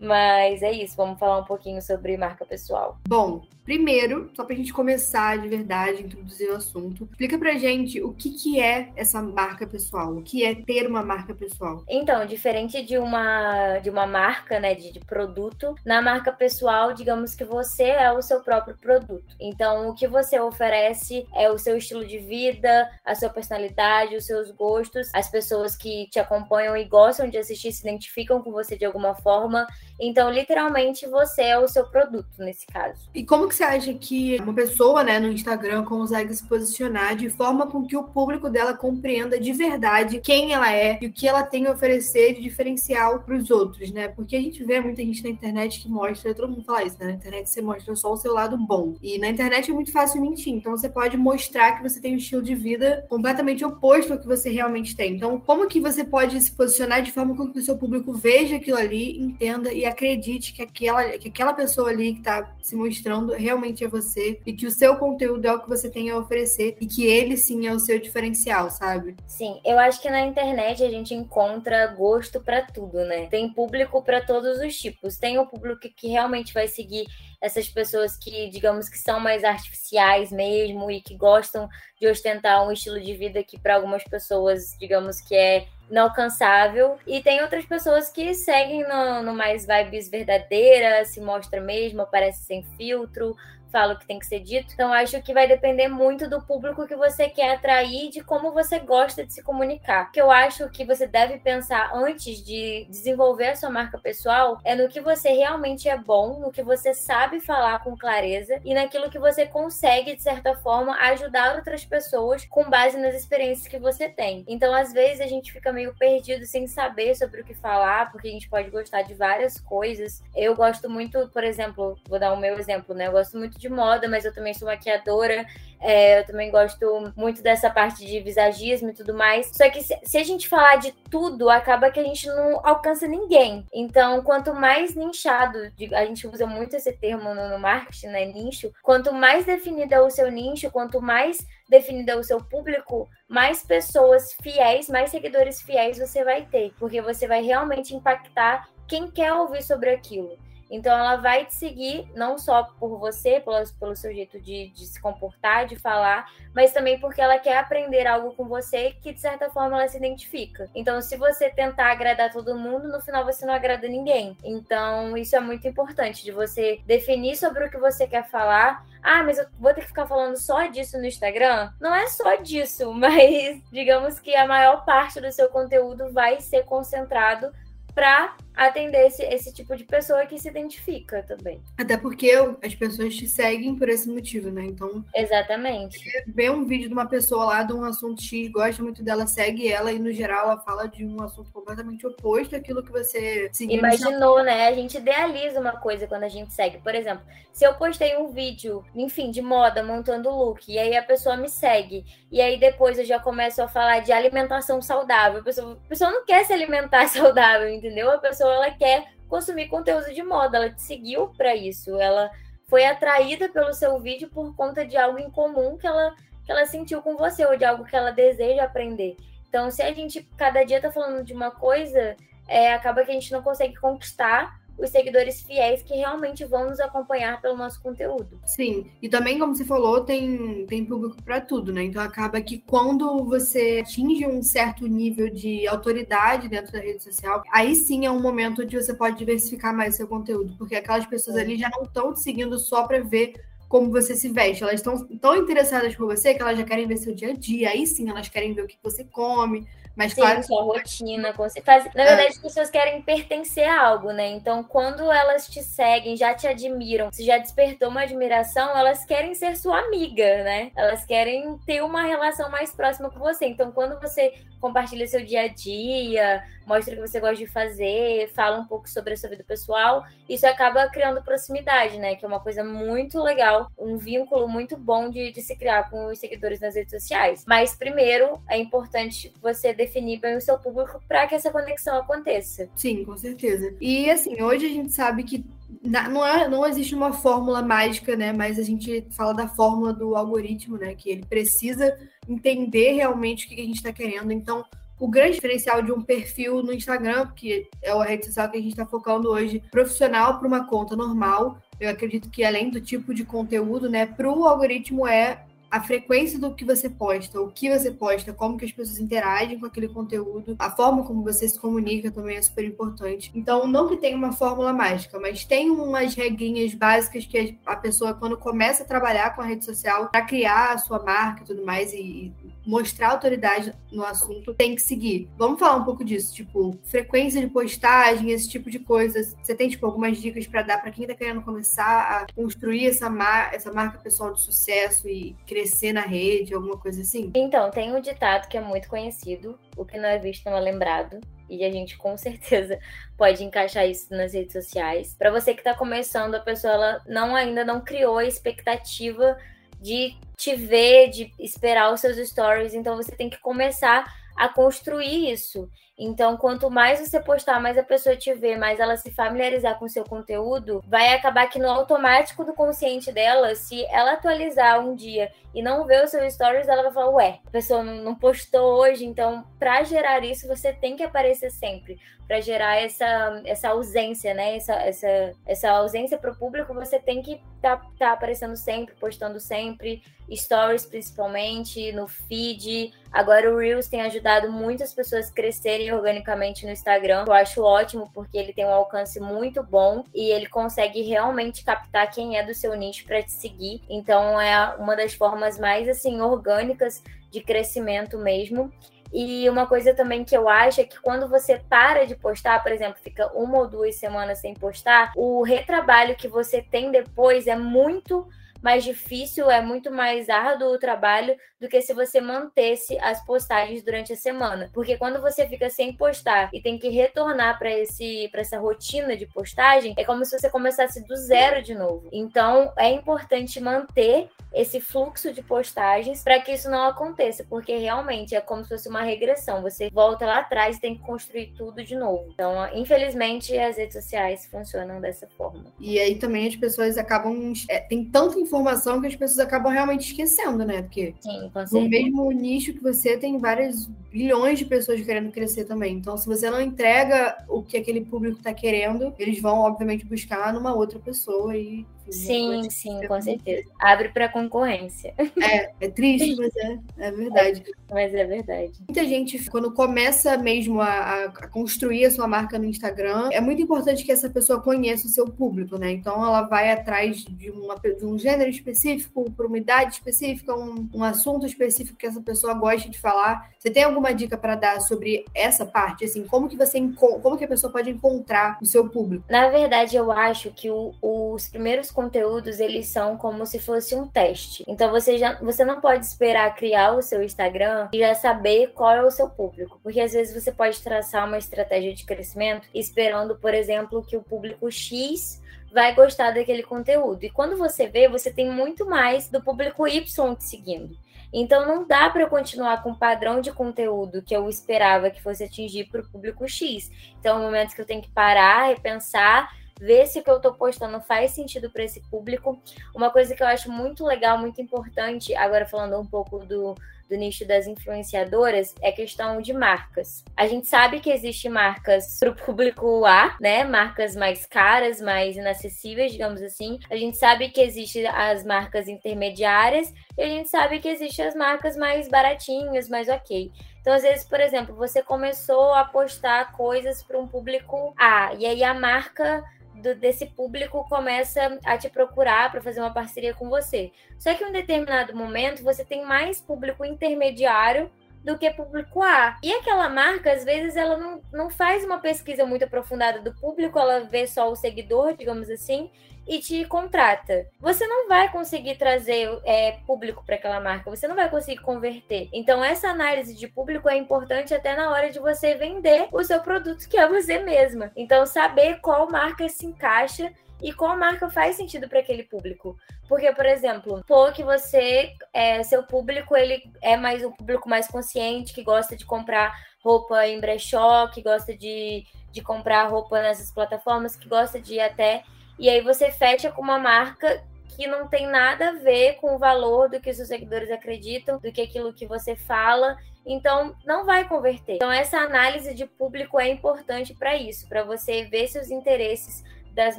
Mas 0.00 0.62
é 0.62 0.72
isso, 0.72 0.96
vamos 0.96 1.18
falar 1.18 1.38
um 1.38 1.44
pouquinho 1.44 1.82
sobre 1.82 2.16
marca 2.16 2.46
pessoal. 2.46 2.98
Bom, 3.06 3.42
primeiro, 3.64 4.30
só 4.34 4.44
pra 4.44 4.56
gente 4.56 4.72
começar 4.72 5.38
de 5.38 5.46
verdade, 5.46 6.02
introduzir 6.02 6.50
o 6.50 6.56
assunto, 6.56 7.04
explica 7.04 7.38
pra 7.38 7.54
gente 7.58 8.02
o 8.02 8.12
que, 8.12 8.30
que 8.30 8.58
é 8.58 8.90
essa 8.96 9.20
marca 9.20 9.66
pessoal, 9.66 10.16
o 10.16 10.22
que 10.22 10.42
é 10.42 10.54
ter 10.54 10.86
uma 10.86 11.02
marca 11.02 11.34
pessoal. 11.34 11.84
Então, 11.86 12.24
diferente 12.24 12.82
de 12.82 12.96
uma, 12.96 13.78
de 13.78 13.90
uma 13.90 14.06
marca, 14.06 14.58
né, 14.58 14.74
de, 14.74 14.90
de 14.90 15.00
produto, 15.00 15.74
na 15.84 16.00
marca 16.00 16.32
pessoal, 16.32 16.94
digamos 16.94 17.34
que 17.34 17.44
você 17.44 17.84
é 17.84 18.10
o 18.10 18.22
seu 18.22 18.40
próprio 18.40 18.76
produto. 18.78 19.36
Então, 19.38 19.90
o 19.90 19.94
que 19.94 20.08
você 20.08 20.40
oferece 20.40 21.26
é 21.34 21.50
o 21.50 21.58
seu 21.58 21.76
estilo 21.76 22.06
de 22.06 22.18
vida, 22.18 22.90
a 23.04 23.14
sua 23.14 23.28
personalidade, 23.28 24.16
os 24.16 24.24
seus 24.24 24.50
gostos, 24.50 25.10
as 25.12 25.28
pessoas 25.28 25.76
que 25.76 26.08
te 26.10 26.18
acompanham 26.18 26.74
e 26.74 26.84
gostam 26.84 27.28
de 27.28 27.36
assistir, 27.36 27.70
se 27.70 27.82
identificam 27.82 28.42
com 28.42 28.50
você 28.50 28.76
de 28.76 28.84
alguma 28.86 29.14
forma 29.14 29.66
então, 30.00 30.30
literalmente, 30.30 31.06
você 31.06 31.42
é 31.42 31.58
o 31.58 31.68
seu 31.68 31.84
produto 31.84 32.28
nesse 32.38 32.66
caso. 32.66 33.08
E 33.14 33.24
como 33.24 33.48
que 33.48 33.54
você 33.54 33.64
acha 33.64 33.92
que 33.94 34.38
uma 34.40 34.54
pessoa, 34.54 35.04
né, 35.04 35.18
no 35.18 35.28
Instagram 35.28 35.84
consegue 35.84 36.34
se 36.34 36.46
posicionar 36.46 37.14
de 37.16 37.28
forma 37.28 37.66
com 37.66 37.86
que 37.86 37.96
o 37.96 38.04
público 38.04 38.48
dela 38.48 38.74
compreenda 38.74 39.38
de 39.38 39.52
verdade 39.52 40.20
quem 40.20 40.52
ela 40.52 40.72
é 40.72 40.98
e 41.00 41.06
o 41.06 41.12
que 41.12 41.28
ela 41.28 41.42
tem 41.42 41.66
a 41.66 41.72
oferecer 41.72 42.34
de 42.34 42.42
diferencial 42.42 43.20
para 43.20 43.36
os 43.36 43.50
outros, 43.50 43.90
né? 43.90 44.08
Porque 44.08 44.36
a 44.36 44.40
gente 44.40 44.64
vê 44.64 44.80
muita 44.80 45.02
gente 45.02 45.22
na 45.22 45.30
internet 45.30 45.80
que 45.80 45.88
mostra, 45.88 46.34
todo 46.34 46.48
mundo 46.48 46.64
fala 46.64 46.84
isso, 46.84 46.96
né? 46.98 47.06
Na 47.06 47.12
internet 47.12 47.48
você 47.48 47.60
mostra 47.60 47.94
só 47.94 48.12
o 48.12 48.16
seu 48.16 48.32
lado 48.32 48.56
bom. 48.56 48.94
E 49.02 49.18
na 49.18 49.28
internet 49.28 49.70
é 49.70 49.74
muito 49.74 49.92
fácil 49.92 50.20
mentir. 50.20 50.52
Então, 50.54 50.76
você 50.76 50.88
pode 50.88 51.16
mostrar 51.16 51.72
que 51.72 51.82
você 51.82 52.00
tem 52.00 52.14
um 52.14 52.16
estilo 52.16 52.42
de 52.42 52.54
vida 52.54 53.04
completamente 53.08 53.64
oposto 53.64 54.12
ao 54.12 54.18
que 54.18 54.26
você 54.26 54.50
realmente 54.50 54.96
tem. 54.96 55.16
Então, 55.16 55.38
como 55.40 55.66
que 55.66 55.80
você 55.80 56.04
pode 56.04 56.40
se 56.40 56.52
posicionar 56.52 57.02
de 57.02 57.12
forma 57.12 57.36
com 57.36 57.50
que 57.52 57.58
o 57.58 57.62
seu 57.62 57.76
público 57.76 58.12
veja 58.12 58.56
aquilo 58.56 58.78
ali, 58.78 59.20
entenda 59.20 59.72
e 59.72 59.84
acredite 59.90 60.52
que 60.52 60.62
aquela, 60.62 61.18
que 61.18 61.28
aquela 61.28 61.52
pessoa 61.52 61.90
ali 61.90 62.14
que 62.14 62.20
está 62.20 62.54
se 62.62 62.74
mostrando 62.74 63.32
realmente 63.32 63.84
é 63.84 63.88
você 63.88 64.40
e 64.46 64.52
que 64.52 64.66
o 64.66 64.70
seu 64.70 64.96
conteúdo 64.96 65.46
é 65.46 65.52
o 65.52 65.60
que 65.60 65.68
você 65.68 65.90
tem 65.90 66.10
a 66.10 66.18
oferecer 66.18 66.76
e 66.80 66.86
que 66.86 67.04
ele 67.04 67.36
sim 67.36 67.66
é 67.66 67.72
o 67.72 67.78
seu 67.78 67.98
diferencial, 67.98 68.70
sabe? 68.70 69.16
Sim, 69.26 69.60
eu 69.64 69.78
acho 69.78 70.00
que 70.00 70.10
na 70.10 70.20
internet 70.22 70.82
a 70.82 70.90
gente 70.90 71.14
encontra 71.14 71.86
gosto 71.88 72.40
para 72.40 72.62
tudo, 72.62 73.04
né? 73.04 73.26
Tem 73.26 73.52
público 73.52 74.02
para 74.02 74.20
todos 74.20 74.58
os 74.58 74.76
tipos. 74.78 75.18
Tem 75.18 75.38
o 75.38 75.46
público 75.46 75.80
que 75.94 76.08
realmente 76.08 76.54
vai 76.54 76.68
seguir 76.68 77.06
essas 77.40 77.68
pessoas 77.68 78.16
que, 78.16 78.48
digamos 78.50 78.88
que 78.88 78.98
são 78.98 79.18
mais 79.18 79.44
artificiais 79.44 80.30
mesmo 80.30 80.90
e 80.90 81.00
que 81.00 81.16
gostam 81.16 81.68
de 81.98 82.06
ostentar 82.06 82.66
um 82.66 82.72
estilo 82.72 83.00
de 83.00 83.14
vida 83.14 83.42
que 83.42 83.58
para 83.58 83.76
algumas 83.76 84.04
pessoas, 84.04 84.76
digamos 84.78 85.20
que 85.20 85.34
é 85.34 85.66
inalcançável. 85.90 86.98
E 87.06 87.20
tem 87.20 87.42
outras 87.42 87.64
pessoas 87.64 88.10
que 88.10 88.32
seguem 88.34 88.86
no, 88.88 89.22
no 89.22 89.34
mais 89.34 89.66
vibes 89.66 90.08
verdadeira, 90.08 91.04
se 91.04 91.20
mostra 91.20 91.60
mesmo, 91.60 92.02
aparece 92.02 92.44
sem 92.44 92.62
filtro, 92.76 93.36
fala 93.70 93.94
o 93.94 93.98
que 93.98 94.06
tem 94.06 94.18
que 94.18 94.26
ser 94.26 94.40
dito. 94.40 94.72
Então, 94.74 94.92
acho 94.92 95.20
que 95.22 95.32
vai 95.32 95.46
depender 95.46 95.88
muito 95.88 96.28
do 96.28 96.42
público 96.42 96.86
que 96.86 96.96
você 96.96 97.28
quer 97.28 97.54
atrair 97.54 98.10
de 98.10 98.22
como 98.22 98.52
você 98.52 98.78
gosta 98.78 99.24
de 99.24 99.32
se 99.32 99.42
comunicar. 99.42 100.08
O 100.08 100.10
que 100.12 100.20
eu 100.20 100.30
acho 100.30 100.68
que 100.70 100.84
você 100.84 101.06
deve 101.06 101.38
pensar 101.38 101.90
antes 101.94 102.42
de 102.42 102.86
desenvolver 102.88 103.48
a 103.48 103.56
sua 103.56 103.70
marca 103.70 103.98
pessoal 103.98 104.58
é 104.64 104.74
no 104.74 104.88
que 104.88 105.00
você 105.00 105.30
realmente 105.30 105.88
é 105.88 105.96
bom, 105.96 106.40
no 106.40 106.50
que 106.50 106.62
você 106.62 106.92
sabe 106.92 107.40
falar 107.40 107.82
com 107.82 107.96
clareza 107.96 108.60
e 108.64 108.74
naquilo 108.74 109.10
que 109.10 109.18
você 109.18 109.46
consegue, 109.46 110.16
de 110.16 110.22
certa 110.22 110.54
forma, 110.56 110.96
ajudar 111.10 111.56
outras 111.56 111.84
pessoas 111.84 112.44
com 112.46 112.68
base 112.68 112.98
nas 112.98 113.14
experiências 113.14 113.68
que 113.68 113.78
você 113.78 114.08
tem. 114.08 114.44
Então, 114.46 114.74
às 114.74 114.92
vezes, 114.92 115.20
a 115.20 115.26
gente 115.26 115.52
fica 115.52 115.72
meio 115.72 115.94
perdido 115.94 116.44
sem 116.46 116.66
saber 116.66 117.14
sobre 117.14 117.40
o 117.40 117.44
que 117.44 117.54
falar, 117.54 118.10
porque 118.10 118.28
a 118.28 118.32
gente 118.32 118.48
pode 118.48 118.70
gostar 118.70 119.02
de 119.02 119.14
várias 119.14 119.58
coisas. 119.60 120.22
Eu 120.34 120.54
gosto 120.54 120.88
muito, 120.88 121.28
por 121.28 121.44
exemplo, 121.44 121.96
vou 122.08 122.18
dar 122.18 122.32
o 122.32 122.36
meu 122.36 122.58
exemplo, 122.58 122.94
né? 122.94 123.06
Eu 123.06 123.12
gosto 123.12 123.36
muito 123.36 123.58
de 123.60 123.68
moda, 123.68 124.08
mas 124.08 124.24
eu 124.24 124.32
também 124.32 124.54
sou 124.54 124.66
maquiadora. 124.66 125.46
É, 125.82 126.20
eu 126.20 126.26
também 126.26 126.50
gosto 126.50 127.12
muito 127.16 127.42
dessa 127.42 127.70
parte 127.70 128.04
de 128.04 128.20
visagismo 128.20 128.90
e 128.90 128.92
tudo 128.92 129.14
mais. 129.14 129.50
Só 129.54 129.68
que 129.70 129.82
se, 129.82 129.98
se, 130.02 130.18
a 130.18 130.24
gente 130.24 130.48
falar 130.48 130.76
de 130.76 130.92
tudo, 131.10 131.48
acaba 131.48 131.90
que 131.90 132.00
a 132.00 132.02
gente 132.02 132.26
não 132.26 132.60
alcança 132.66 133.06
ninguém. 133.06 133.66
Então, 133.72 134.22
quanto 134.22 134.54
mais 134.54 134.94
nichado, 134.94 135.58
a 135.92 136.04
gente 136.04 136.26
usa 136.26 136.46
muito 136.46 136.76
esse 136.76 136.92
termo 136.92 137.34
no, 137.34 137.48
no 137.48 137.58
marketing, 137.58 138.08
né? 138.08 138.24
Nicho. 138.26 138.72
Quanto 138.82 139.12
mais 139.12 139.46
definido 139.46 139.94
é 139.94 140.00
o 140.00 140.10
seu 140.10 140.30
nicho, 140.30 140.70
quanto 140.70 141.00
mais 141.00 141.38
definido 141.68 142.10
é 142.10 142.16
o 142.16 142.24
seu 142.24 142.42
público, 142.42 143.08
mais 143.28 143.62
pessoas 143.62 144.34
fiéis, 144.42 144.88
mais 144.88 145.10
seguidores 145.10 145.62
fiéis 145.62 145.98
você 145.98 146.24
vai 146.24 146.42
ter. 146.42 146.72
Porque 146.78 147.00
você 147.00 147.26
vai 147.26 147.42
realmente 147.42 147.94
impactar 147.94 148.68
quem 148.86 149.10
quer 149.10 149.32
ouvir 149.32 149.62
sobre 149.62 149.90
aquilo. 149.90 150.36
Então 150.70 150.96
ela 150.96 151.16
vai 151.16 151.44
te 151.44 151.54
seguir 151.54 152.08
não 152.14 152.38
só 152.38 152.62
por 152.62 152.98
você, 152.98 153.40
pelo, 153.40 153.56
pelo 153.78 153.96
seu 153.96 154.14
jeito 154.14 154.40
de, 154.40 154.68
de, 154.68 154.86
se 154.86 155.00
comportar, 155.00 155.66
de 155.66 155.76
falar, 155.76 156.30
mas 156.54 156.72
também 156.72 157.00
porque 157.00 157.20
ela 157.20 157.38
quer 157.38 157.58
aprender 157.58 158.06
algo 158.06 158.32
com 158.34 158.46
você 158.46 158.92
que 159.02 159.12
de 159.12 159.20
certa 159.20 159.50
forma 159.50 159.76
ela 159.76 159.88
se 159.88 159.96
identifica. 159.96 160.70
Então, 160.74 161.02
se 161.02 161.16
você 161.16 161.50
tentar 161.50 161.90
agradar 161.90 162.32
todo 162.32 162.56
mundo, 162.56 162.88
no 162.88 163.00
final 163.00 163.24
você 163.24 163.44
não 163.44 163.52
agrada 163.52 163.88
ninguém. 163.88 164.36
Então, 164.44 165.16
isso 165.16 165.34
é 165.34 165.40
muito 165.40 165.66
importante 165.66 166.22
de 166.22 166.30
você 166.30 166.80
definir 166.86 167.36
sobre 167.36 167.64
o 167.64 167.70
que 167.70 167.78
você 167.78 168.06
quer 168.06 168.28
falar. 168.28 168.86
Ah, 169.02 169.22
mas 169.24 169.38
eu 169.38 169.46
vou 169.58 169.74
ter 169.74 169.80
que 169.80 169.88
ficar 169.88 170.06
falando 170.06 170.36
só 170.36 170.66
disso 170.66 170.98
no 170.98 171.06
Instagram? 171.06 171.72
Não 171.80 171.94
é 171.94 172.06
só 172.06 172.36
disso, 172.36 172.92
mas 172.94 173.60
digamos 173.72 174.20
que 174.20 174.34
a 174.36 174.46
maior 174.46 174.84
parte 174.84 175.20
do 175.20 175.32
seu 175.32 175.48
conteúdo 175.48 176.12
vai 176.12 176.40
ser 176.40 176.64
concentrado 176.64 177.52
para 177.94 178.36
atender 178.66 179.06
esse, 179.06 179.22
esse 179.22 179.52
tipo 179.54 179.74
de 179.74 179.84
pessoa 179.84 180.26
que 180.26 180.38
se 180.38 180.48
identifica 180.48 181.22
também. 181.22 181.62
Até 181.78 181.96
porque 181.96 182.30
as 182.62 182.74
pessoas 182.74 183.16
te 183.16 183.26
seguem 183.26 183.74
por 183.74 183.88
esse 183.88 184.06
motivo, 184.08 184.50
né? 184.50 184.66
Então. 184.66 185.02
Exatamente. 185.14 185.98
Vê 186.26 186.50
um 186.50 186.66
vídeo 186.66 186.88
de 186.88 186.92
uma 186.92 187.06
pessoa 187.06 187.46
lá 187.46 187.62
de 187.62 187.72
um 187.72 187.82
assunto 187.82 188.22
X, 188.22 188.50
gosta 188.50 188.82
muito 188.82 189.02
dela, 189.02 189.26
segue 189.26 189.72
ela, 189.72 189.90
e 189.90 189.98
no 189.98 190.12
geral 190.12 190.50
ela 190.50 190.60
fala 190.60 190.86
de 190.86 191.06
um 191.06 191.22
assunto 191.22 191.50
completamente 191.50 192.06
oposto 192.06 192.54
àquilo 192.54 192.82
que 192.82 192.92
você 192.92 193.48
seguiu. 193.50 193.78
Imaginou, 193.78 194.42
né? 194.42 194.68
A 194.68 194.74
gente 194.74 194.98
idealiza 194.98 195.58
uma 195.58 195.72
coisa 195.72 196.06
quando 196.06 196.24
a 196.24 196.28
gente 196.28 196.52
segue. 196.52 196.78
Por 196.78 196.94
exemplo, 196.94 197.24
se 197.50 197.64
eu 197.64 197.74
postei 197.74 198.16
um 198.18 198.28
vídeo, 198.28 198.84
enfim, 198.94 199.30
de 199.30 199.40
moda, 199.40 199.82
montando 199.82 200.28
look, 200.28 200.70
e 200.70 200.78
aí 200.78 200.94
a 200.94 201.02
pessoa 201.02 201.36
me 201.36 201.48
segue, 201.48 202.04
e 202.30 202.40
aí 202.40 202.60
depois 202.60 202.98
eu 202.98 203.04
já 203.06 203.18
começo 203.18 203.62
a 203.62 203.68
falar 203.68 204.00
de 204.00 204.12
alimentação 204.12 204.82
saudável. 204.82 205.40
A 205.40 205.44
pessoa, 205.44 205.72
a 205.72 205.88
pessoa 205.88 206.10
não 206.10 206.26
quer 206.26 206.44
se 206.44 206.52
alimentar 206.52 207.08
saudável, 207.08 207.68
entendeu? 207.68 208.10
A 208.10 208.18
pessoa 208.18 208.49
ela 208.50 208.70
quer 208.70 209.12
consumir 209.28 209.68
conteúdo 209.68 210.12
de 210.12 210.22
moda, 210.22 210.56
ela 210.56 210.70
te 210.70 210.82
seguiu 210.82 211.28
para 211.28 211.54
isso, 211.54 211.98
ela 212.00 212.30
foi 212.68 212.84
atraída 212.84 213.48
pelo 213.48 213.72
seu 213.72 213.98
vídeo 213.98 214.28
por 214.28 214.54
conta 214.54 214.84
de 214.84 214.96
algo 214.96 215.18
em 215.18 215.30
comum 215.30 215.76
que 215.76 215.86
ela, 215.86 216.14
que 216.44 216.52
ela 216.52 216.66
sentiu 216.66 217.02
com 217.02 217.16
você, 217.16 217.44
ou 217.44 217.56
de 217.56 217.64
algo 217.64 217.84
que 217.84 217.96
ela 217.96 218.12
deseja 218.12 218.64
aprender. 218.64 219.16
Então, 219.48 219.70
se 219.70 219.82
a 219.82 219.92
gente 219.92 220.22
cada 220.36 220.64
dia 220.64 220.80
tá 220.80 220.92
falando 220.92 221.24
de 221.24 221.32
uma 221.32 221.50
coisa, 221.50 222.16
é, 222.46 222.72
acaba 222.72 223.04
que 223.04 223.10
a 223.10 223.14
gente 223.14 223.32
não 223.32 223.42
consegue 223.42 223.74
conquistar 223.76 224.59
os 224.80 224.90
seguidores 224.90 225.42
fiéis 225.42 225.82
que 225.82 225.94
realmente 225.94 226.44
vão 226.44 226.68
nos 226.68 226.80
acompanhar 226.80 227.40
pelo 227.40 227.56
nosso 227.56 227.80
conteúdo. 227.82 228.40
Sim, 228.46 228.86
e 229.00 229.08
também, 229.08 229.38
como 229.38 229.54
você 229.54 229.64
falou, 229.64 230.02
tem, 230.02 230.66
tem 230.66 230.84
público 230.84 231.22
para 231.22 231.40
tudo, 231.40 231.72
né? 231.72 231.84
Então 231.84 232.02
acaba 232.02 232.40
que 232.40 232.58
quando 232.58 233.24
você 233.24 233.82
atinge 233.84 234.26
um 234.26 234.42
certo 234.42 234.86
nível 234.86 235.28
de 235.28 235.66
autoridade 235.66 236.48
dentro 236.48 236.72
da 236.72 236.78
rede 236.80 237.02
social, 237.02 237.42
aí 237.52 237.74
sim 237.74 238.06
é 238.06 238.10
um 238.10 238.20
momento 238.20 238.62
onde 238.62 238.76
você 238.76 238.94
pode 238.94 239.18
diversificar 239.18 239.76
mais 239.76 239.96
seu 239.96 240.08
conteúdo, 240.08 240.54
porque 240.56 240.74
aquelas 240.74 241.06
pessoas 241.06 241.36
ali 241.36 241.56
já 241.56 241.68
não 241.70 241.82
estão 241.82 242.12
te 242.12 242.20
seguindo 242.20 242.58
só 242.58 242.86
para 242.86 243.00
ver 243.00 243.34
como 243.70 243.88
você 243.88 244.16
se 244.16 244.28
veste. 244.28 244.64
Elas 244.64 244.80
estão 244.80 245.06
tão 245.18 245.36
interessadas 245.36 245.94
por 245.94 246.06
você 246.06 246.34
que 246.34 246.42
elas 246.42 246.58
já 246.58 246.64
querem 246.64 246.88
ver 246.88 246.96
seu 246.96 247.14
dia 247.14 247.30
a 247.30 247.32
dia. 247.32 247.70
Aí 247.70 247.86
sim, 247.86 248.10
elas 248.10 248.28
querem 248.28 248.52
ver 248.52 248.62
o 248.62 248.66
que 248.66 248.76
você 248.82 249.04
come, 249.04 249.64
mas 249.94 250.12
Sim, 250.12 250.22
claro. 250.22 250.42
sua 250.42 250.62
rotina. 250.62 251.32
Você 251.32 251.60
faz... 251.60 251.84
Na 251.94 252.04
verdade, 252.04 252.22
é. 252.22 252.28
as 252.28 252.38
pessoas 252.38 252.68
querem 252.68 253.00
pertencer 253.00 253.68
a 253.68 253.86
algo, 253.86 254.12
né? 254.12 254.28
Então, 254.28 254.64
quando 254.64 255.10
elas 255.12 255.46
te 255.46 255.62
seguem, 255.62 256.16
já 256.16 256.34
te 256.34 256.48
admiram, 256.48 257.12
se 257.12 257.24
já 257.24 257.38
despertou 257.38 257.88
uma 257.88 258.02
admiração, 258.02 258.76
elas 258.76 259.04
querem 259.04 259.34
ser 259.34 259.56
sua 259.56 259.78
amiga, 259.78 260.42
né? 260.42 260.72
Elas 260.74 261.04
querem 261.04 261.56
ter 261.66 261.82
uma 261.82 262.02
relação 262.02 262.50
mais 262.50 262.72
próxima 262.72 263.08
com 263.08 263.20
você. 263.20 263.46
Então, 263.46 263.70
quando 263.70 264.00
você 264.00 264.34
compartilha 264.60 265.06
seu 265.06 265.24
dia 265.24 265.42
a 265.42 265.48
dia, 265.48 266.42
mostra 266.66 266.94
o 266.94 266.96
que 266.96 267.08
você 267.08 267.18
gosta 267.18 267.36
de 267.36 267.46
fazer, 267.46 268.30
fala 268.34 268.58
um 268.58 268.64
pouco 268.64 268.88
sobre 268.88 269.14
a 269.14 269.16
sua 269.16 269.28
vida 269.28 269.42
pessoal, 269.42 270.04
isso 270.28 270.46
acaba 270.46 270.88
criando 270.88 271.22
proximidade, 271.22 271.98
né? 271.98 272.14
Que 272.14 272.24
é 272.24 272.28
uma 272.28 272.40
coisa 272.40 272.62
muito 272.62 273.20
legal, 273.20 273.59
um 273.78 273.96
vínculo 273.96 274.48
muito 274.48 274.76
bom 274.76 275.10
de, 275.10 275.32
de 275.32 275.42
se 275.42 275.56
criar 275.56 275.90
com 275.90 276.06
os 276.06 276.18
seguidores 276.18 276.60
nas 276.60 276.74
redes 276.74 276.90
sociais. 276.90 277.44
Mas 277.46 277.74
primeiro 277.74 278.40
é 278.48 278.58
importante 278.58 279.32
você 279.40 279.72
definir 279.72 280.20
bem 280.20 280.36
o 280.36 280.40
seu 280.40 280.58
público 280.58 281.02
para 281.08 281.26
que 281.26 281.34
essa 281.34 281.50
conexão 281.50 281.98
aconteça. 281.98 282.68
Sim, 282.76 283.04
com 283.04 283.16
certeza. 283.16 283.74
E 283.80 284.10
assim, 284.10 284.40
hoje 284.42 284.66
a 284.66 284.70
gente 284.70 284.92
sabe 284.92 285.24
que 285.24 285.44
não, 285.82 286.26
é, 286.26 286.48
não 286.48 286.66
existe 286.66 286.94
uma 286.94 287.12
fórmula 287.12 287.62
mágica, 287.62 288.16
né? 288.16 288.32
Mas 288.32 288.58
a 288.58 288.62
gente 288.62 289.06
fala 289.10 289.32
da 289.32 289.48
fórmula 289.48 289.92
do 289.92 290.16
algoritmo, 290.16 290.76
né? 290.76 290.94
Que 290.94 291.10
ele 291.10 291.24
precisa 291.24 291.96
entender 292.28 292.92
realmente 292.92 293.46
o 293.46 293.48
que 293.48 293.60
a 293.60 293.64
gente 293.64 293.76
está 293.76 293.92
querendo. 293.92 294.32
Então, 294.32 294.64
o 294.98 295.08
grande 295.08 295.36
diferencial 295.36 295.80
de 295.82 295.90
um 295.90 296.02
perfil 296.02 296.62
no 296.62 296.72
Instagram, 296.72 297.28
que 297.34 297.68
é 297.82 297.90
a 297.90 298.04
rede 298.04 298.26
social 298.26 298.50
que 298.50 298.58
a 298.58 298.60
gente 298.60 298.72
está 298.72 298.84
focando 298.84 299.30
hoje, 299.30 299.62
profissional 299.70 300.38
para 300.38 300.46
uma 300.46 300.66
conta 300.66 300.94
normal, 300.94 301.56
eu 301.80 301.88
acredito 301.88 302.28
que 302.28 302.44
além 302.44 302.70
do 302.70 302.80
tipo 302.80 303.14
de 303.14 303.24
conteúdo, 303.24 303.88
né, 303.88 304.04
para 304.04 304.30
o 304.30 304.44
algoritmo 304.44 305.06
é 305.06 305.44
a 305.70 305.80
frequência 305.80 306.38
do 306.38 306.54
que 306.54 306.64
você 306.64 306.88
posta, 306.88 307.40
o 307.40 307.50
que 307.50 307.70
você 307.70 307.90
posta, 307.90 308.32
como 308.32 308.58
que 308.58 308.64
as 308.64 308.72
pessoas 308.72 308.98
interagem 308.98 309.58
com 309.58 309.66
aquele 309.66 309.88
conteúdo, 309.88 310.56
a 310.58 310.70
forma 310.70 311.04
como 311.04 311.22
você 311.22 311.48
se 311.48 311.58
comunica 311.58 312.10
também 312.10 312.36
é 312.36 312.42
super 312.42 312.64
importante. 312.64 313.30
Então, 313.34 313.66
não 313.66 313.88
que 313.88 313.96
tenha 313.96 314.16
uma 314.16 314.32
fórmula 314.32 314.72
mágica, 314.72 315.18
mas 315.20 315.44
tem 315.44 315.70
umas 315.70 316.14
regrinhas 316.14 316.74
básicas 316.74 317.24
que 317.24 317.58
a 317.64 317.76
pessoa, 317.76 318.14
quando 318.14 318.36
começa 318.36 318.82
a 318.82 318.86
trabalhar 318.86 319.34
com 319.34 319.42
a 319.42 319.44
rede 319.44 319.64
social, 319.64 320.08
para 320.08 320.22
criar 320.22 320.72
a 320.72 320.78
sua 320.78 321.02
marca 321.02 321.42
e 321.42 321.46
tudo 321.46 321.64
mais, 321.64 321.92
e, 321.92 322.32
mostrar 322.66 323.10
autoridade 323.10 323.72
no 323.90 324.04
assunto, 324.04 324.54
tem 324.54 324.74
que 324.74 324.82
seguir. 324.82 325.28
Vamos 325.36 325.58
falar 325.58 325.76
um 325.76 325.84
pouco 325.84 326.04
disso, 326.04 326.34
tipo, 326.34 326.78
frequência 326.84 327.40
de 327.40 327.48
postagem, 327.48 328.30
esse 328.30 328.48
tipo 328.48 328.70
de 328.70 328.78
coisas. 328.78 329.36
Você 329.42 329.54
tem, 329.54 329.68
tipo, 329.68 329.84
algumas 329.86 330.18
dicas 330.18 330.46
para 330.46 330.62
dar 330.62 330.78
para 330.78 330.90
quem 330.90 331.06
tá 331.06 331.14
querendo 331.14 331.42
começar 331.42 331.84
a 331.84 332.26
construir 332.32 332.86
essa, 332.86 333.08
mar 333.08 333.52
essa 333.52 333.72
marca 333.72 333.98
pessoal 333.98 334.32
de 334.32 334.40
sucesso 334.40 335.08
e 335.08 335.34
crescer 335.60 335.92
na 335.92 336.00
rede, 336.00 336.54
alguma 336.54 336.78
coisa 336.78 337.02
assim? 337.02 337.30
Então, 337.34 337.70
tem 337.70 337.94
um 337.94 338.00
ditado 338.00 338.48
que 338.48 338.56
é 338.56 338.60
muito 338.60 338.88
conhecido, 338.88 339.58
o 339.76 339.84
que 339.84 339.98
não 339.98 340.08
é 340.08 340.18
visto 340.18 340.48
não 340.48 340.56
é 340.56 340.60
lembrado. 340.60 341.20
E 341.48 341.64
a 341.64 341.70
gente 341.70 341.98
com 341.98 342.16
certeza 342.18 342.78
pode 343.16 343.44
encaixar 343.44 343.86
isso 343.86 344.12
nas 344.14 344.32
redes 344.32 344.52
sociais. 344.52 345.14
Para 345.18 345.30
você 345.30 345.52
que 345.52 345.60
está 345.60 345.74
começando, 345.74 346.34
a 346.34 346.40
pessoa 346.40 346.72
ela 346.72 347.02
não 347.06 347.34
ainda 347.34 347.64
não 347.64 347.80
criou 347.80 348.18
a 348.18 348.24
expectativa 348.24 349.36
de 349.80 350.16
te 350.36 350.54
ver, 350.54 351.10
de 351.10 351.32
esperar 351.38 351.92
os 351.92 352.00
seus 352.00 352.16
stories. 352.28 352.74
Então 352.74 352.96
você 352.96 353.14
tem 353.14 353.28
que 353.28 353.40
começar 353.40 354.04
a 354.36 354.48
construir 354.48 355.30
isso. 355.30 355.68
Então, 356.02 356.34
quanto 356.38 356.70
mais 356.70 356.98
você 356.98 357.20
postar, 357.20 357.60
mais 357.60 357.76
a 357.76 357.82
pessoa 357.82 358.16
te 358.16 358.32
vê, 358.32 358.56
mais 358.56 358.80
ela 358.80 358.96
se 358.96 359.10
familiarizar 359.10 359.78
com 359.78 359.84
o 359.84 359.88
seu 359.88 360.02
conteúdo, 360.02 360.82
vai 360.88 361.12
acabar 361.12 361.46
que 361.46 361.58
no 361.58 361.68
automático 361.68 362.42
do 362.42 362.54
consciente 362.54 363.12
dela, 363.12 363.54
se 363.54 363.84
ela 363.90 364.14
atualizar 364.14 364.80
um 364.80 364.94
dia 364.94 365.30
e 365.54 365.62
não 365.62 365.84
ver 365.86 366.02
os 366.02 366.10
seus 366.10 366.32
stories, 366.32 366.68
ela 366.68 366.84
vai 366.84 366.92
falar, 366.92 367.10
ué, 367.10 367.40
a 367.46 367.50
pessoa 367.50 367.82
não 367.82 368.14
postou 368.14 368.80
hoje, 368.80 369.04
então 369.04 369.44
para 369.58 369.82
gerar 369.82 370.24
isso 370.24 370.48
você 370.48 370.72
tem 370.72 370.96
que 370.96 371.02
aparecer 371.02 371.50
sempre, 371.50 371.98
para 372.26 372.40
gerar 372.40 372.80
essa, 372.80 373.42
essa 373.44 373.68
ausência, 373.68 374.32
né? 374.32 374.56
Essa, 374.56 374.74
essa, 374.74 375.32
essa 375.44 375.70
ausência 375.70 376.16
para 376.16 376.30
o 376.30 376.36
público, 376.36 376.72
você 376.72 376.98
tem 376.98 377.20
que 377.20 377.42
estar 377.56 377.76
tá, 377.76 377.86
tá 377.98 378.12
aparecendo 378.12 378.56
sempre, 378.56 378.94
postando 378.94 379.40
sempre, 379.40 380.00
stories 380.36 380.86
principalmente, 380.86 381.90
no 381.92 382.06
feed. 382.06 382.92
Agora 383.10 383.52
o 383.52 383.58
Reels 383.58 383.88
tem 383.88 384.02
ajudado 384.02 384.50
muitas 384.50 384.94
pessoas 384.94 385.28
a 385.28 385.34
crescerem 385.34 385.89
organicamente 385.94 386.64
no 386.64 386.72
Instagram. 386.72 387.24
Eu 387.26 387.32
acho 387.32 387.62
ótimo 387.62 388.10
porque 388.14 388.36
ele 388.36 388.52
tem 388.52 388.64
um 388.64 388.72
alcance 388.72 389.20
muito 389.20 389.62
bom 389.62 390.04
e 390.14 390.30
ele 390.30 390.46
consegue 390.46 391.02
realmente 391.02 391.64
captar 391.64 392.10
quem 392.10 392.36
é 392.36 392.42
do 392.42 392.54
seu 392.54 392.74
nicho 392.74 393.04
para 393.04 393.22
te 393.22 393.32
seguir. 393.32 393.82
Então 393.88 394.40
é 394.40 394.74
uma 394.76 394.96
das 394.96 395.14
formas 395.14 395.58
mais 395.58 395.88
assim 395.88 396.20
orgânicas 396.20 397.02
de 397.30 397.40
crescimento 397.40 398.18
mesmo. 398.18 398.72
E 399.12 399.48
uma 399.48 399.66
coisa 399.66 399.92
também 399.92 400.24
que 400.24 400.36
eu 400.36 400.48
acho 400.48 400.80
é 400.80 400.84
que 400.84 401.00
quando 401.00 401.28
você 401.28 401.60
para 401.68 402.06
de 402.06 402.14
postar, 402.14 402.62
por 402.62 402.70
exemplo, 402.70 402.98
fica 403.02 403.26
uma 403.36 403.58
ou 403.58 403.68
duas 403.68 403.96
semanas 403.96 404.38
sem 404.38 404.54
postar, 404.54 405.12
o 405.16 405.42
retrabalho 405.42 406.14
que 406.14 406.28
você 406.28 406.62
tem 406.62 406.92
depois 406.92 407.48
é 407.48 407.56
muito 407.56 408.28
mais 408.62 408.84
difícil, 408.84 409.50
é 409.50 409.60
muito 409.60 409.90
mais 409.90 410.28
árduo 410.28 410.74
o 410.74 410.78
trabalho 410.78 411.36
do 411.60 411.68
que 411.68 411.80
se 411.82 411.92
você 411.92 412.20
mantesse 412.20 412.98
as 413.00 413.24
postagens 413.24 413.82
durante 413.82 414.12
a 414.12 414.16
semana. 414.16 414.70
Porque 414.72 414.96
quando 414.96 415.20
você 415.20 415.46
fica 415.46 415.68
sem 415.68 415.92
postar 415.92 416.50
e 416.52 416.60
tem 416.60 416.78
que 416.78 416.88
retornar 416.88 417.58
para 417.58 417.70
esse 417.70 418.28
para 418.30 418.40
essa 418.40 418.58
rotina 418.58 419.16
de 419.16 419.26
postagem, 419.26 419.94
é 419.96 420.04
como 420.04 420.24
se 420.24 420.38
você 420.38 420.48
começasse 420.48 421.04
do 421.06 421.16
zero 421.16 421.62
de 421.62 421.74
novo. 421.74 422.08
Então, 422.12 422.72
é 422.76 422.90
importante 422.90 423.60
manter 423.60 424.28
esse 424.52 424.80
fluxo 424.80 425.32
de 425.32 425.42
postagens 425.42 426.22
para 426.22 426.40
que 426.40 426.52
isso 426.52 426.68
não 426.70 426.84
aconteça, 426.84 427.44
porque 427.48 427.76
realmente 427.76 428.34
é 428.34 428.40
como 428.40 428.62
se 428.64 428.70
fosse 428.70 428.88
uma 428.88 429.02
regressão. 429.02 429.62
Você 429.62 429.90
volta 429.90 430.26
lá 430.26 430.38
atrás 430.38 430.76
e 430.76 430.80
tem 430.80 430.96
que 430.96 431.02
construir 431.02 431.52
tudo 431.56 431.84
de 431.84 431.94
novo. 431.94 432.28
Então, 432.32 432.52
infelizmente, 432.74 433.56
as 433.56 433.76
redes 433.76 433.94
sociais 433.94 434.46
funcionam 434.46 435.00
dessa 435.00 435.28
forma. 435.36 435.64
E 435.78 435.98
aí 435.98 436.16
também 436.16 436.48
as 436.48 436.56
pessoas 436.56 436.98
acabam. 436.98 437.52
É, 437.68 437.80
tem 437.80 438.04
tanta 438.04 438.38
informação 438.38 439.00
que 439.00 439.06
as 439.06 439.16
pessoas 439.16 439.38
acabam 439.38 439.72
realmente 439.72 440.10
esquecendo, 440.10 440.64
né? 440.64 440.82
Porque 440.82 441.14
Sim, 441.20 441.49
no 441.72 441.88
mesmo 441.88 442.30
nicho 442.30 442.72
que 442.72 442.82
você 442.82 443.16
tem 443.16 443.38
várias 443.38 443.86
bilhões 444.10 444.58
de 444.58 444.64
pessoas 444.64 445.00
querendo 445.00 445.30
crescer 445.30 445.64
também. 445.64 445.96
Então, 445.96 446.16
se 446.16 446.26
você 446.26 446.50
não 446.50 446.60
entrega 446.60 447.44
o 447.48 447.62
que 447.62 447.76
aquele 447.76 448.00
público 448.00 448.38
está 448.38 448.52
querendo, 448.52 449.14
eles 449.18 449.40
vão, 449.40 449.58
obviamente, 449.58 450.04
buscar 450.04 450.52
numa 450.52 450.74
outra 450.74 450.98
pessoa 450.98 451.56
e 451.56 451.86
Sim, 452.10 452.68
sim, 452.70 453.06
com 453.06 453.20
certeza. 453.20 453.68
Abre 453.78 454.08
para 454.08 454.28
concorrência. 454.28 455.14
É, 455.40 455.70
é 455.80 455.88
triste, 455.88 456.36
mas 456.36 456.54
é, 456.56 456.78
é 456.98 457.10
verdade. 457.10 457.64
É, 457.88 457.94
mas 457.94 458.14
é 458.14 458.24
verdade. 458.24 458.72
Muita 458.88 459.04
gente, 459.04 459.50
quando 459.50 459.72
começa 459.72 460.36
mesmo 460.36 460.80
a, 460.80 461.24
a, 461.24 461.48
construir 461.48 462.04
a 462.04 462.10
sua 462.10 462.26
marca 462.26 462.58
no 462.58 462.64
Instagram, 462.64 463.30
é 463.32 463.40
muito 463.40 463.62
importante 463.62 464.04
que 464.04 464.12
essa 464.12 464.28
pessoa 464.28 464.60
conheça 464.60 465.06
o 465.06 465.10
seu 465.10 465.26
público, 465.26 465.78
né? 465.78 465.92
Então 465.92 466.24
ela 466.24 466.42
vai 466.42 466.70
atrás 466.70 467.24
de, 467.24 467.50
uma, 467.50 467.74
de 467.76 468.04
um 468.04 468.18
gênero 468.18 468.50
específico, 468.50 469.30
por 469.30 469.46
uma 469.46 469.58
idade 469.58 469.94
específica, 469.94 470.54
um, 470.54 470.88
um 470.94 471.04
assunto 471.04 471.46
específico 471.46 471.96
que 471.96 472.06
essa 472.06 472.20
pessoa 472.20 472.54
gosta 472.54 472.88
de 472.88 472.98
falar. 472.98 473.50
Você 473.58 473.70
tem 473.70 473.84
alguma 473.84 474.12
dica 474.12 474.36
para 474.36 474.54
dar 474.54 474.80
sobre 474.80 475.24
essa 475.34 475.64
parte? 475.64 476.04
Assim, 476.04 476.24
como 476.24 476.48
que 476.48 476.56
você 476.56 476.80
como 476.96 477.36
que 477.36 477.44
a 477.44 477.48
pessoa 477.48 477.72
pode 477.72 477.90
encontrar 477.90 478.58
o 478.60 478.66
seu 478.66 478.88
público? 478.88 479.24
Na 479.28 479.48
verdade, 479.48 479.96
eu 479.96 480.10
acho 480.10 480.50
que 480.50 480.70
o, 480.70 480.94
os 481.02 481.48
primeiros 481.48 481.90
conteúdos 482.00 482.60
eles 482.60 482.86
são 482.86 483.18
como 483.18 483.44
se 483.44 483.58
fosse 483.58 483.94
um 483.94 484.06
teste. 484.06 484.64
Então 484.66 484.90
você 484.90 485.18
já 485.18 485.34
você 485.40 485.64
não 485.66 485.82
pode 485.82 486.06
esperar 486.06 486.54
criar 486.54 486.92
o 486.92 487.02
seu 487.02 487.22
Instagram 487.22 487.88
e 487.92 487.98
já 487.98 488.14
saber 488.14 488.68
qual 488.68 488.92
é 488.92 489.02
o 489.02 489.10
seu 489.10 489.28
público, 489.28 489.78
porque 489.82 490.00
às 490.00 490.12
vezes 490.12 490.32
você 490.32 490.50
pode 490.50 490.80
traçar 490.80 491.26
uma 491.26 491.36
estratégia 491.36 491.92
de 491.92 492.06
crescimento 492.06 492.68
esperando, 492.74 493.36
por 493.36 493.52
exemplo, 493.52 494.02
que 494.02 494.16
o 494.16 494.22
público 494.22 494.70
X 494.70 495.42
vai 495.72 495.94
gostar 495.94 496.30
daquele 496.30 496.62
conteúdo. 496.62 497.22
E 497.22 497.30
quando 497.30 497.56
você 497.56 497.86
vê, 497.86 498.08
você 498.08 498.32
tem 498.32 498.50
muito 498.50 498.86
mais 498.86 499.28
do 499.28 499.42
público 499.42 499.86
Y 499.86 500.34
te 500.34 500.44
seguindo. 500.44 500.96
Então 501.32 501.66
não 501.66 501.86
dá 501.86 502.08
para 502.08 502.26
continuar 502.26 502.82
com 502.82 502.92
o 502.92 502.98
padrão 502.98 503.40
de 503.40 503.52
conteúdo 503.52 504.22
que 504.22 504.34
eu 504.34 504.48
esperava 504.48 505.10
que 505.10 505.22
fosse 505.22 505.44
atingir 505.44 505.84
para 505.84 506.00
o 506.00 506.08
público 506.08 506.48
X. 506.48 506.90
Então, 507.20 507.36
é 507.36 507.40
um 507.40 507.44
momento 507.44 507.74
que 507.74 507.80
eu 507.80 507.86
tenho 507.86 508.02
que 508.02 508.10
parar, 508.10 508.68
repensar 508.68 509.48
ver 509.80 510.06
se 510.06 510.20
o 510.20 510.22
que 510.22 510.30
eu 510.30 510.36
estou 510.36 510.52
postando 510.52 511.00
faz 511.00 511.30
sentido 511.30 511.70
para 511.70 511.82
esse 511.82 512.00
público. 512.02 512.60
Uma 512.94 513.10
coisa 513.10 513.34
que 513.34 513.42
eu 513.42 513.46
acho 513.46 513.72
muito 513.72 514.04
legal, 514.04 514.36
muito 514.38 514.60
importante, 514.60 515.34
agora 515.34 515.66
falando 515.66 515.98
um 515.98 516.06
pouco 516.06 516.40
do, 516.44 516.74
do 517.08 517.16
nicho 517.16 517.46
das 517.46 517.66
influenciadoras, 517.66 518.74
é 518.82 518.92
questão 518.92 519.40
de 519.40 519.54
marcas. 519.54 520.22
A 520.36 520.46
gente 520.46 520.66
sabe 520.66 521.00
que 521.00 521.10
existem 521.10 521.50
marcas 521.50 522.18
para 522.20 522.30
o 522.30 522.36
público 522.36 523.06
A, 523.06 523.36
né? 523.40 523.64
Marcas 523.64 524.14
mais 524.14 524.44
caras, 524.44 525.00
mais 525.00 525.36
inacessíveis, 525.36 526.12
digamos 526.12 526.42
assim. 526.42 526.78
A 526.90 526.96
gente 526.96 527.16
sabe 527.16 527.48
que 527.48 527.62
existem 527.62 528.06
as 528.06 528.44
marcas 528.44 528.86
intermediárias 528.86 529.92
e 530.16 530.22
a 530.22 530.26
gente 530.26 530.50
sabe 530.50 530.78
que 530.78 530.88
existem 530.88 531.26
as 531.26 531.34
marcas 531.34 531.74
mais 531.76 532.06
baratinhas, 532.06 532.88
mais 532.88 533.08
ok. 533.08 533.50
Então, 533.80 533.94
às 533.94 534.02
vezes, 534.02 534.24
por 534.24 534.40
exemplo, 534.40 534.74
você 534.76 535.02
começou 535.02 535.72
a 535.72 535.84
postar 535.84 536.52
coisas 536.52 537.02
para 537.02 537.18
um 537.18 537.26
público 537.26 537.94
A, 537.98 538.34
e 538.34 538.44
aí 538.44 538.62
a 538.62 538.74
marca 538.74 539.42
do, 539.80 539.94
desse 539.94 540.26
público 540.26 540.86
começa 540.88 541.58
a 541.64 541.76
te 541.76 541.88
procurar 541.88 542.50
para 542.50 542.60
fazer 542.60 542.80
uma 542.80 542.92
parceria 542.92 543.34
com 543.34 543.48
você. 543.48 543.90
Só 544.18 544.32
que 544.34 544.44
em 544.44 544.48
um 544.48 544.52
determinado 544.52 545.16
momento 545.16 545.62
você 545.62 545.84
tem 545.84 546.04
mais 546.04 546.40
público 546.40 546.84
intermediário 546.84 547.90
do 548.24 548.36
que 548.38 548.50
público 548.50 549.02
A. 549.02 549.38
E 549.42 549.52
aquela 549.52 549.88
marca, 549.88 550.32
às 550.32 550.44
vezes, 550.44 550.76
ela 550.76 550.96
não, 550.96 551.22
não 551.32 551.50
faz 551.50 551.84
uma 551.84 551.98
pesquisa 551.98 552.44
muito 552.44 552.64
aprofundada 552.64 553.20
do 553.20 553.34
público, 553.34 553.78
ela 553.78 554.00
vê 554.00 554.26
só 554.26 554.50
o 554.50 554.56
seguidor, 554.56 555.14
digamos 555.16 555.48
assim, 555.48 555.90
e 556.26 556.38
te 556.38 556.64
contrata. 556.64 557.46
Você 557.58 557.86
não 557.86 558.08
vai 558.08 558.30
conseguir 558.30 558.76
trazer 558.76 559.28
é, 559.44 559.72
público 559.86 560.24
para 560.24 560.36
aquela 560.36 560.60
marca, 560.60 560.90
você 560.90 561.08
não 561.08 561.16
vai 561.16 561.28
conseguir 561.28 561.60
converter. 561.60 562.28
Então, 562.32 562.64
essa 562.64 562.88
análise 562.88 563.34
de 563.34 563.48
público 563.48 563.88
é 563.88 563.96
importante 563.96 564.54
até 564.54 564.76
na 564.76 564.90
hora 564.90 565.10
de 565.10 565.18
você 565.18 565.54
vender 565.54 566.08
o 566.12 566.22
seu 566.22 566.40
produto, 566.40 566.88
que 566.88 566.98
é 566.98 567.08
você 567.08 567.38
mesma. 567.38 567.90
Então, 567.96 568.24
saber 568.26 568.80
qual 568.80 569.10
marca 569.10 569.48
se 569.48 569.66
encaixa 569.66 570.32
e 570.62 570.72
qual 570.72 570.96
marca 570.96 571.28
faz 571.30 571.56
sentido 571.56 571.88
para 571.88 572.00
aquele 572.00 572.22
público. 572.22 572.76
Porque, 573.08 573.32
por 573.32 573.46
exemplo, 573.46 574.04
pô, 574.06 574.30
que 574.30 574.44
você, 574.44 575.12
é, 575.32 575.62
seu 575.62 575.82
público, 575.82 576.36
ele 576.36 576.62
é 576.82 576.96
mais 576.96 577.24
um 577.24 577.32
público 577.32 577.68
mais 577.68 577.88
consciente, 577.88 578.52
que 578.52 578.62
gosta 578.62 578.96
de 578.96 579.04
comprar 579.04 579.52
roupa 579.82 580.26
em 580.26 580.38
brechó, 580.38 581.08
que 581.08 581.22
gosta 581.22 581.56
de, 581.56 582.04
de 582.30 582.42
comprar 582.42 582.88
roupa 582.88 583.20
nessas 583.20 583.50
plataformas, 583.50 584.14
que 584.14 584.28
gosta 584.28 584.60
de 584.60 584.78
até. 584.78 585.24
E 585.60 585.68
aí 585.68 585.82
você 585.82 586.10
fecha 586.10 586.50
com 586.50 586.62
uma 586.62 586.78
marca 586.78 587.44
que 587.76 587.86
não 587.86 588.08
tem 588.08 588.26
nada 588.26 588.70
a 588.70 588.72
ver 588.72 589.16
com 589.16 589.34
o 589.34 589.38
valor 589.38 589.90
do 589.90 590.00
que 590.00 590.08
os 590.08 590.16
seus 590.16 590.28
seguidores 590.28 590.70
acreditam, 590.70 591.38
do 591.38 591.52
que 591.52 591.60
aquilo 591.60 591.92
que 591.92 592.06
você 592.06 592.34
fala. 592.34 592.96
Então, 593.26 593.76
não 593.84 594.06
vai 594.06 594.26
converter. 594.26 594.76
Então, 594.76 594.90
essa 594.90 595.18
análise 595.18 595.74
de 595.74 595.84
público 595.84 596.40
é 596.40 596.48
importante 596.48 597.14
para 597.14 597.36
isso, 597.36 597.68
para 597.68 597.84
você 597.84 598.24
ver 598.24 598.48
se 598.48 598.58
os 598.58 598.70
interesses 598.70 599.44
das 599.74 599.98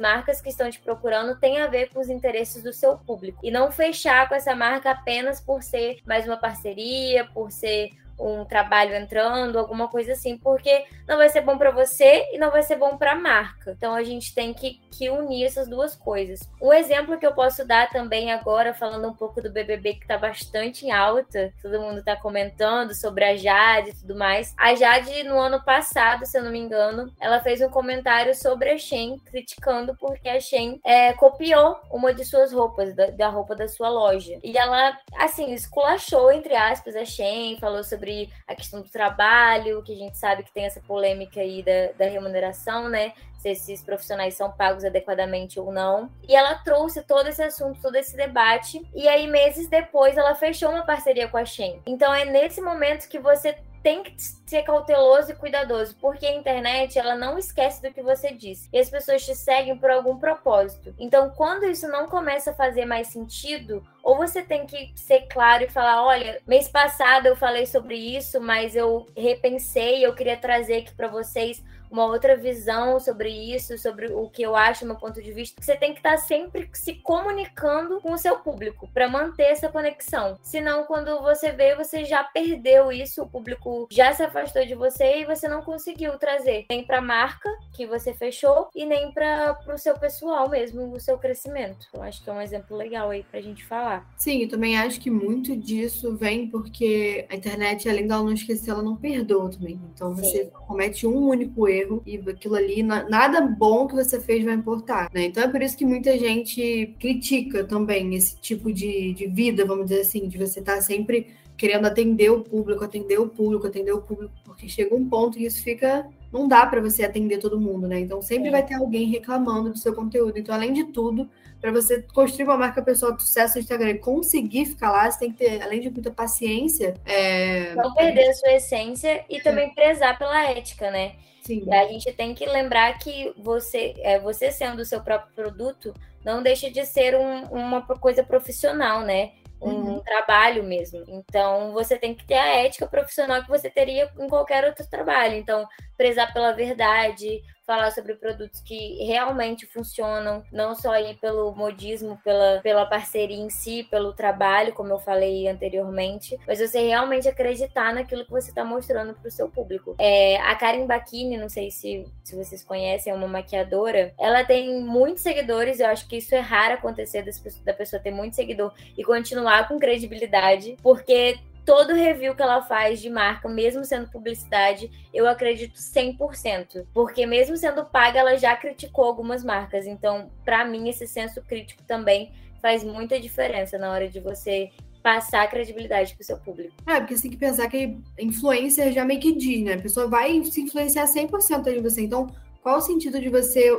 marcas 0.00 0.40
que 0.40 0.50
estão 0.50 0.68
te 0.68 0.80
procurando 0.80 1.38
tem 1.38 1.60
a 1.60 1.68
ver 1.68 1.90
com 1.90 2.00
os 2.00 2.10
interesses 2.10 2.60
do 2.64 2.72
seu 2.72 2.98
público. 2.98 3.38
E 3.40 3.50
não 3.50 3.70
fechar 3.70 4.28
com 4.28 4.34
essa 4.34 4.56
marca 4.56 4.90
apenas 4.90 5.40
por 5.40 5.62
ser 5.62 5.98
mais 6.04 6.26
uma 6.26 6.36
parceria, 6.36 7.24
por 7.32 7.52
ser 7.52 7.90
um 8.18 8.44
trabalho 8.44 8.94
entrando, 8.94 9.58
alguma 9.58 9.88
coisa 9.88 10.12
assim, 10.12 10.36
porque 10.36 10.84
não 11.06 11.16
vai 11.16 11.28
ser 11.28 11.40
bom 11.40 11.58
para 11.58 11.70
você 11.70 12.28
e 12.32 12.38
não 12.38 12.50
vai 12.50 12.62
ser 12.62 12.76
bom 12.76 12.96
para 12.96 13.12
a 13.12 13.16
marca. 13.16 13.72
Então 13.72 13.94
a 13.94 14.02
gente 14.02 14.34
tem 14.34 14.52
que, 14.52 14.80
que 14.90 15.10
unir 15.10 15.44
essas 15.44 15.68
duas 15.68 15.94
coisas. 15.94 16.40
Um 16.60 16.72
exemplo 16.72 17.18
que 17.18 17.26
eu 17.26 17.32
posso 17.32 17.66
dar 17.66 17.88
também 17.90 18.32
agora, 18.32 18.74
falando 18.74 19.08
um 19.08 19.14
pouco 19.14 19.40
do 19.42 19.50
BBB 19.50 19.94
que 19.94 20.02
está 20.02 20.16
bastante 20.18 20.86
em 20.86 20.90
alta, 20.90 21.52
todo 21.60 21.80
mundo 21.80 21.98
está 21.98 22.16
comentando 22.16 22.94
sobre 22.94 23.24
a 23.24 23.36
Jade 23.36 23.90
e 23.90 23.94
tudo 23.94 24.16
mais. 24.16 24.54
A 24.56 24.74
Jade, 24.74 25.22
no 25.24 25.38
ano 25.38 25.62
passado, 25.62 26.26
se 26.26 26.38
eu 26.38 26.44
não 26.44 26.50
me 26.50 26.58
engano, 26.58 27.12
ela 27.20 27.40
fez 27.40 27.60
um 27.60 27.68
comentário 27.68 28.34
sobre 28.34 28.70
a 28.70 28.78
Shein, 28.78 29.18
criticando 29.26 29.96
porque 29.96 30.28
a 30.28 30.40
Shein 30.40 30.80
é, 30.84 31.12
copiou 31.12 31.80
uma 31.90 32.12
de 32.12 32.24
suas 32.24 32.52
roupas, 32.52 32.94
da, 32.94 33.06
da 33.06 33.28
roupa 33.28 33.54
da 33.54 33.68
sua 33.68 33.88
loja. 33.88 34.38
E 34.42 34.56
ela, 34.56 34.96
assim, 35.16 35.52
esculachou, 35.52 36.30
entre 36.30 36.54
aspas, 36.54 36.96
a 36.96 37.04
Shein, 37.04 37.58
falou 37.58 37.82
sobre 37.82 38.11
sobre 38.12 38.30
a 38.46 38.54
questão 38.54 38.82
do 38.82 38.88
trabalho, 38.88 39.82
que 39.82 39.92
a 39.92 39.96
gente 39.96 40.18
sabe 40.18 40.42
que 40.42 40.52
tem 40.52 40.66
essa 40.66 40.80
polêmica 40.80 41.40
aí 41.40 41.62
da, 41.62 41.92
da 42.04 42.10
remuneração, 42.10 42.88
né? 42.88 43.12
Se 43.38 43.50
esses 43.50 43.82
profissionais 43.82 44.34
são 44.34 44.52
pagos 44.52 44.84
adequadamente 44.84 45.58
ou 45.58 45.72
não. 45.72 46.10
E 46.28 46.34
ela 46.34 46.54
trouxe 46.56 47.02
todo 47.02 47.28
esse 47.28 47.42
assunto, 47.42 47.80
todo 47.80 47.96
esse 47.96 48.16
debate. 48.16 48.80
E 48.94 49.08
aí, 49.08 49.26
meses 49.26 49.68
depois, 49.68 50.16
ela 50.16 50.34
fechou 50.34 50.70
uma 50.70 50.84
parceria 50.84 51.28
com 51.28 51.36
a 51.36 51.44
Shen. 51.44 51.80
Então, 51.84 52.14
é 52.14 52.24
nesse 52.24 52.60
momento 52.60 53.08
que 53.08 53.18
você 53.18 53.56
tem 53.82 54.02
que 54.02 54.14
ser 54.46 54.62
cauteloso 54.62 55.32
e 55.32 55.34
cuidadoso, 55.34 55.96
porque 56.00 56.26
a 56.26 56.34
internet 56.34 56.98
ela 56.98 57.14
não 57.14 57.38
esquece 57.38 57.82
do 57.82 57.92
que 57.92 58.02
você 58.02 58.32
disse. 58.32 58.68
E 58.72 58.78
as 58.78 58.88
pessoas 58.88 59.24
te 59.24 59.34
seguem 59.34 59.76
por 59.76 59.90
algum 59.90 60.18
propósito. 60.18 60.94
Então, 60.98 61.30
quando 61.30 61.64
isso 61.64 61.88
não 61.88 62.06
começa 62.06 62.50
a 62.50 62.54
fazer 62.54 62.84
mais 62.84 63.08
sentido, 63.08 63.84
ou 64.02 64.16
você 64.16 64.42
tem 64.42 64.66
que 64.66 64.92
ser 64.94 65.26
claro 65.28 65.64
e 65.64 65.68
falar, 65.68 66.04
olha, 66.04 66.40
mês 66.46 66.68
passado 66.68 67.26
eu 67.26 67.36
falei 67.36 67.66
sobre 67.66 67.96
isso, 67.96 68.40
mas 68.40 68.76
eu 68.76 69.06
repensei, 69.16 70.04
eu 70.04 70.14
queria 70.14 70.36
trazer 70.36 70.78
aqui 70.78 70.94
para 70.94 71.08
vocês 71.08 71.62
uma 71.92 72.06
outra 72.06 72.34
visão 72.36 72.98
sobre 72.98 73.28
isso, 73.28 73.76
sobre 73.76 74.06
o 74.06 74.28
que 74.30 74.42
eu 74.42 74.56
acho, 74.56 74.86
meu 74.86 74.96
ponto 74.96 75.22
de 75.22 75.30
vista. 75.30 75.62
Você 75.62 75.76
tem 75.76 75.92
que 75.92 75.98
estar 75.98 76.16
sempre 76.16 76.68
se 76.72 76.94
comunicando 76.94 78.00
com 78.00 78.12
o 78.12 78.18
seu 78.18 78.38
público 78.38 78.88
para 78.94 79.08
manter 79.08 79.44
essa 79.44 79.68
conexão. 79.68 80.38
Senão, 80.42 80.84
quando 80.84 81.20
você 81.20 81.52
vê, 81.52 81.76
você 81.76 82.04
já 82.04 82.24
perdeu 82.24 82.90
isso, 82.90 83.22
o 83.22 83.28
público 83.28 83.86
já 83.90 84.12
se 84.14 84.22
afastou 84.22 84.64
de 84.64 84.74
você 84.74 85.20
e 85.20 85.26
você 85.26 85.46
não 85.46 85.60
conseguiu 85.60 86.18
trazer 86.18 86.64
nem 86.70 86.82
para 86.82 86.98
a 86.98 87.02
marca 87.02 87.50
que 87.74 87.86
você 87.86 88.14
fechou 88.14 88.68
e 88.74 88.86
nem 88.86 89.12
para 89.12 89.58
o 89.68 89.76
seu 89.76 89.98
pessoal 89.98 90.48
mesmo, 90.48 90.92
o 90.92 91.00
seu 91.00 91.18
crescimento. 91.18 91.86
Eu 91.92 92.02
acho 92.02 92.24
que 92.24 92.30
é 92.30 92.32
um 92.32 92.40
exemplo 92.40 92.74
legal 92.74 93.10
aí 93.10 93.22
para 93.22 93.38
a 93.38 93.42
gente 93.42 93.64
falar. 93.64 94.10
Sim, 94.16 94.42
eu 94.42 94.48
também 94.48 94.78
acho 94.78 94.98
que 94.98 95.10
muito 95.10 95.54
disso 95.54 96.16
vem 96.16 96.48
porque 96.48 97.26
a 97.28 97.36
internet, 97.36 97.86
além 97.88 98.06
dela 98.06 98.22
não 98.22 98.32
esquecer, 98.32 98.70
ela 98.70 98.82
não 98.82 98.96
perdoa 98.96 99.50
também. 99.50 99.78
Então 99.94 100.14
você 100.14 100.44
Sim. 100.44 100.50
comete 100.66 101.06
um 101.06 101.28
único 101.28 101.68
erro 101.68 101.81
erro 101.82 102.02
e 102.06 102.16
aquilo 102.16 102.54
ali, 102.54 102.82
nada 102.82 103.40
bom 103.40 103.86
que 103.86 103.94
você 103.94 104.20
fez 104.20 104.44
vai 104.44 104.54
importar, 104.54 105.10
né? 105.12 105.24
Então 105.24 105.42
é 105.42 105.48
por 105.48 105.62
isso 105.62 105.76
que 105.76 105.84
muita 105.84 106.16
gente 106.18 106.94
critica 106.98 107.64
também 107.64 108.14
esse 108.14 108.36
tipo 108.40 108.72
de, 108.72 109.12
de 109.12 109.26
vida, 109.26 109.64
vamos 109.64 109.86
dizer 109.86 110.00
assim, 110.00 110.28
de 110.28 110.38
você 110.38 110.60
estar 110.60 110.76
tá 110.76 110.80
sempre 110.80 111.28
querendo 111.62 111.86
atender 111.86 112.28
o 112.28 112.42
público, 112.42 112.82
atender 112.82 113.20
o 113.20 113.28
público, 113.28 113.68
atender 113.68 113.92
o 113.92 114.02
público, 114.02 114.34
porque 114.44 114.68
chega 114.68 114.96
um 114.96 115.08
ponto 115.08 115.38
que 115.38 115.46
isso 115.46 115.62
fica. 115.62 116.04
Não 116.32 116.48
dá 116.48 116.66
para 116.66 116.80
você 116.80 117.04
atender 117.04 117.38
todo 117.38 117.60
mundo, 117.60 117.86
né? 117.86 118.00
Então 118.00 118.20
sempre 118.20 118.48
é. 118.48 118.50
vai 118.50 118.66
ter 118.66 118.74
alguém 118.74 119.06
reclamando 119.08 119.70
do 119.70 119.78
seu 119.78 119.94
conteúdo. 119.94 120.36
Então, 120.36 120.52
além 120.52 120.72
de 120.72 120.82
tudo, 120.86 121.30
para 121.60 121.70
você 121.70 122.02
construir 122.12 122.46
uma 122.46 122.56
marca 122.56 122.82
pessoal 122.82 123.12
de 123.12 123.22
sucesso 123.22 123.54
no 123.54 123.60
Instagram 123.60 123.90
e 123.90 123.98
conseguir 123.98 124.66
ficar 124.66 124.90
lá, 124.90 125.08
você 125.08 125.20
tem 125.20 125.30
que 125.30 125.38
ter, 125.38 125.62
além 125.62 125.80
de 125.80 125.88
muita 125.88 126.10
paciência. 126.10 126.94
É... 127.06 127.76
Não 127.76 127.94
perder 127.94 128.30
a 128.30 128.34
sua 128.34 128.54
essência 128.54 129.24
e 129.30 129.40
também 129.40 129.72
prezar 129.72 130.18
pela 130.18 130.42
ética, 130.50 130.90
né? 130.90 131.12
Sim. 131.42 131.62
E 131.64 131.72
a 131.72 131.86
gente 131.86 132.12
tem 132.12 132.34
que 132.34 132.44
lembrar 132.44 132.98
que 132.98 133.32
você, 133.36 133.94
é, 133.98 134.18
você 134.18 134.50
sendo 134.50 134.80
o 134.82 134.84
seu 134.84 135.00
próprio 135.00 135.32
produto, 135.32 135.94
não 136.24 136.42
deixa 136.42 136.68
de 136.68 136.84
ser 136.84 137.14
um, 137.14 137.44
uma 137.44 137.82
coisa 137.82 138.24
profissional, 138.24 139.02
né? 139.02 139.30
Um, 139.62 139.70
uhum. 139.70 140.00
trabalho 140.00 140.64
mesmo. 140.64 141.04
Então, 141.06 141.72
você 141.72 141.96
tem 141.96 142.14
que 142.14 142.26
ter 142.26 142.34
a 142.34 142.56
ética 142.64 142.86
profissional 142.86 143.42
que 143.42 143.48
você 143.48 143.70
teria 143.70 144.10
em 144.18 144.28
qualquer 144.28 144.64
outro 144.64 144.84
trabalho. 144.88 145.36
Então, 145.36 145.66
prezar 145.96 146.32
pela 146.32 146.52
verdade, 146.52 147.42
falar 147.66 147.90
sobre 147.92 148.14
produtos 148.14 148.60
que 148.60 149.04
realmente 149.04 149.66
funcionam, 149.66 150.42
não 150.52 150.74
só 150.74 150.92
aí 150.92 151.14
pelo 151.14 151.54
modismo, 151.54 152.18
pela, 152.24 152.60
pela 152.60 152.86
parceria 152.86 153.36
em 153.36 153.50
si, 153.50 153.84
pelo 153.84 154.12
trabalho, 154.12 154.72
como 154.72 154.90
eu 154.90 154.98
falei 154.98 155.48
anteriormente, 155.48 156.38
mas 156.46 156.58
você 156.58 156.80
realmente 156.80 157.28
acreditar 157.28 157.94
naquilo 157.94 158.24
que 158.24 158.30
você 158.30 158.50
está 158.50 158.64
mostrando 158.64 159.14
para 159.14 159.28
o 159.28 159.30
seu 159.30 159.48
público. 159.48 159.94
É, 159.98 160.36
a 160.38 160.54
Karen 160.56 160.86
Bakini, 160.86 161.36
não 161.36 161.48
sei 161.48 161.70
se, 161.70 162.04
se 162.24 162.36
vocês 162.36 162.64
conhecem, 162.64 163.12
é 163.12 163.16
uma 163.16 163.28
maquiadora, 163.28 164.12
ela 164.18 164.44
tem 164.44 164.80
muitos 164.82 165.22
seguidores, 165.22 165.80
eu 165.80 165.86
acho 165.86 166.08
que 166.08 166.16
isso 166.16 166.34
é 166.34 166.40
raro 166.40 166.74
acontecer 166.74 167.24
da 167.64 167.72
pessoa 167.74 168.02
ter 168.02 168.10
muito 168.10 168.36
seguidor 168.36 168.72
e 168.96 169.04
continuar 169.04 169.68
com 169.68 169.78
credibilidade, 169.78 170.76
porque 170.82 171.38
todo 171.64 171.94
review 171.94 172.34
que 172.34 172.42
ela 172.42 172.62
faz 172.62 173.00
de 173.00 173.08
marca, 173.08 173.48
mesmo 173.48 173.84
sendo 173.84 174.10
publicidade, 174.10 174.90
eu 175.12 175.28
acredito 175.28 175.74
100%. 175.76 176.86
Porque 176.92 177.26
mesmo 177.26 177.56
sendo 177.56 177.84
paga, 177.84 178.20
ela 178.20 178.36
já 178.36 178.56
criticou 178.56 179.04
algumas 179.04 179.44
marcas. 179.44 179.86
Então, 179.86 180.30
para 180.44 180.64
mim, 180.64 180.88
esse 180.88 181.06
senso 181.06 181.42
crítico 181.42 181.82
também 181.84 182.32
faz 182.60 182.84
muita 182.84 183.18
diferença 183.18 183.76
na 183.78 183.90
hora 183.90 184.08
de 184.08 184.20
você 184.20 184.70
passar 185.02 185.50
credibilidade 185.50 186.14
pro 186.14 186.24
seu 186.24 186.38
público. 186.38 186.74
É, 186.86 187.00
porque 187.00 187.16
você 187.16 187.22
tem 187.22 187.32
que 187.32 187.36
pensar 187.36 187.68
que 187.68 187.98
influencer 188.18 188.92
já 188.92 189.04
meio 189.04 189.20
que 189.20 189.34
diz, 189.34 189.64
né? 189.64 189.74
A 189.74 189.82
pessoa 189.82 190.06
vai 190.06 190.42
se 190.44 190.60
influenciar 190.60 191.06
100% 191.06 191.72
de 191.72 191.80
você. 191.80 192.02
Então, 192.02 192.28
qual 192.62 192.78
o 192.78 192.80
sentido 192.80 193.20
de 193.20 193.28
você 193.28 193.76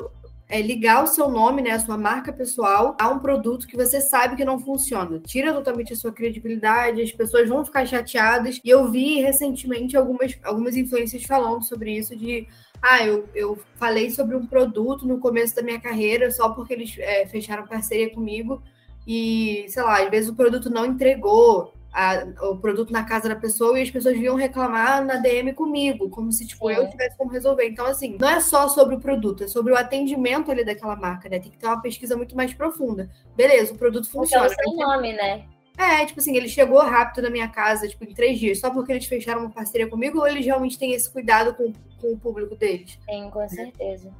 é 0.54 0.62
ligar 0.62 1.04
o 1.04 1.08
seu 1.08 1.28
nome, 1.30 1.64
né, 1.64 1.72
a 1.72 1.80
sua 1.80 1.98
marca 1.98 2.32
pessoal, 2.32 2.96
a 3.02 3.10
um 3.10 3.18
produto 3.18 3.66
que 3.66 3.76
você 3.76 4.00
sabe 4.00 4.36
que 4.36 4.46
não 4.46 4.60
funciona. 4.60 5.20
Tira 5.20 5.52
totalmente 5.52 5.94
a 5.94 5.96
sua 5.96 6.12
credibilidade, 6.12 7.02
as 7.02 7.12
pessoas 7.12 7.50
vão 7.50 7.66
ficar 7.66 7.88
chateadas. 7.88 8.62
E 8.64 8.70
eu 8.70 8.92
vi 8.92 9.20
recentemente 9.20 9.98
algumas, 9.98 10.38
algumas 10.44 10.78
influências 10.78 11.24
falando 11.24 11.64
sobre 11.64 11.98
isso, 11.98 12.16
de 12.16 12.48
ah, 12.80 13.04
eu, 13.04 13.28
eu 13.34 13.58
falei 13.78 14.12
sobre 14.12 14.36
um 14.36 14.46
produto 14.46 15.08
no 15.08 15.18
começo 15.18 15.56
da 15.56 15.64
minha 15.64 15.82
carreira 15.82 16.30
só 16.30 16.50
porque 16.50 16.74
eles 16.74 16.96
é, 17.00 17.26
fecharam 17.26 17.66
parceria 17.66 18.14
comigo 18.14 18.62
e, 19.08 19.66
sei 19.70 19.82
lá, 19.82 20.04
às 20.04 20.10
vezes 20.12 20.30
o 20.30 20.36
produto 20.36 20.70
não 20.70 20.86
entregou, 20.86 21.74
a, 21.94 22.26
o 22.50 22.58
produto 22.58 22.92
na 22.92 23.04
casa 23.04 23.30
da 23.30 23.36
pessoa 23.36 23.80
e 23.80 23.84
as 23.84 23.92
pessoas 23.92 24.18
vinham 24.18 24.36
reclamar 24.36 25.06
na 25.06 25.18
DM 25.18 25.54
comigo, 25.54 26.10
como 26.10 26.32
se 26.32 26.48
tipo, 26.48 26.70
eu 26.70 26.90
tivesse 26.90 27.16
como 27.16 27.32
resolver. 27.32 27.68
Então, 27.68 27.86
assim, 27.86 28.18
não 28.20 28.28
é 28.28 28.42
só 28.42 28.68
sobre 28.68 28.96
o 28.96 29.00
produto, 29.00 29.44
é 29.44 29.48
sobre 29.48 29.72
o 29.72 29.78
atendimento 29.78 30.50
ali 30.50 30.66
daquela 30.66 30.96
marca, 30.96 31.30
né? 31.30 31.40
Tem 31.40 31.52
que 31.52 31.58
ter 31.58 31.68
uma 31.68 31.82
pesquisa 31.82 32.18
muito 32.18 32.36
mais 32.36 32.54
profunda. 32.54 33.10
Beleza, 33.36 33.74
o 33.74 33.78
produto 33.78 34.10
funciona. 34.10 34.48
Então, 34.48 34.74
o 34.74 34.78
seu 34.78 34.88
nome, 34.88 35.14
né? 35.14 35.46
É, 35.78 36.06
tipo 36.06 36.20
assim, 36.20 36.36
ele 36.36 36.50
chegou 36.50 36.80
rápido 36.80 37.24
na 37.24 37.30
minha 37.30 37.48
casa, 37.48 37.88
tipo, 37.88 38.04
em 38.04 38.14
três 38.14 38.40
dias, 38.40 38.60
só 38.60 38.70
porque 38.70 38.92
eles 38.92 39.06
fecharam 39.06 39.42
uma 39.42 39.50
parceria 39.50 39.88
comigo, 39.88 40.20
ou 40.20 40.28
eles 40.28 40.46
realmente 40.46 40.78
têm 40.78 40.94
esse 40.94 41.10
cuidado 41.10 41.54
com, 41.54 41.72
com 42.00 42.14
o 42.14 42.18
público 42.18 42.56
deles? 42.56 42.98
Tem, 43.06 43.30
com 43.30 43.48
certeza. 43.48 44.12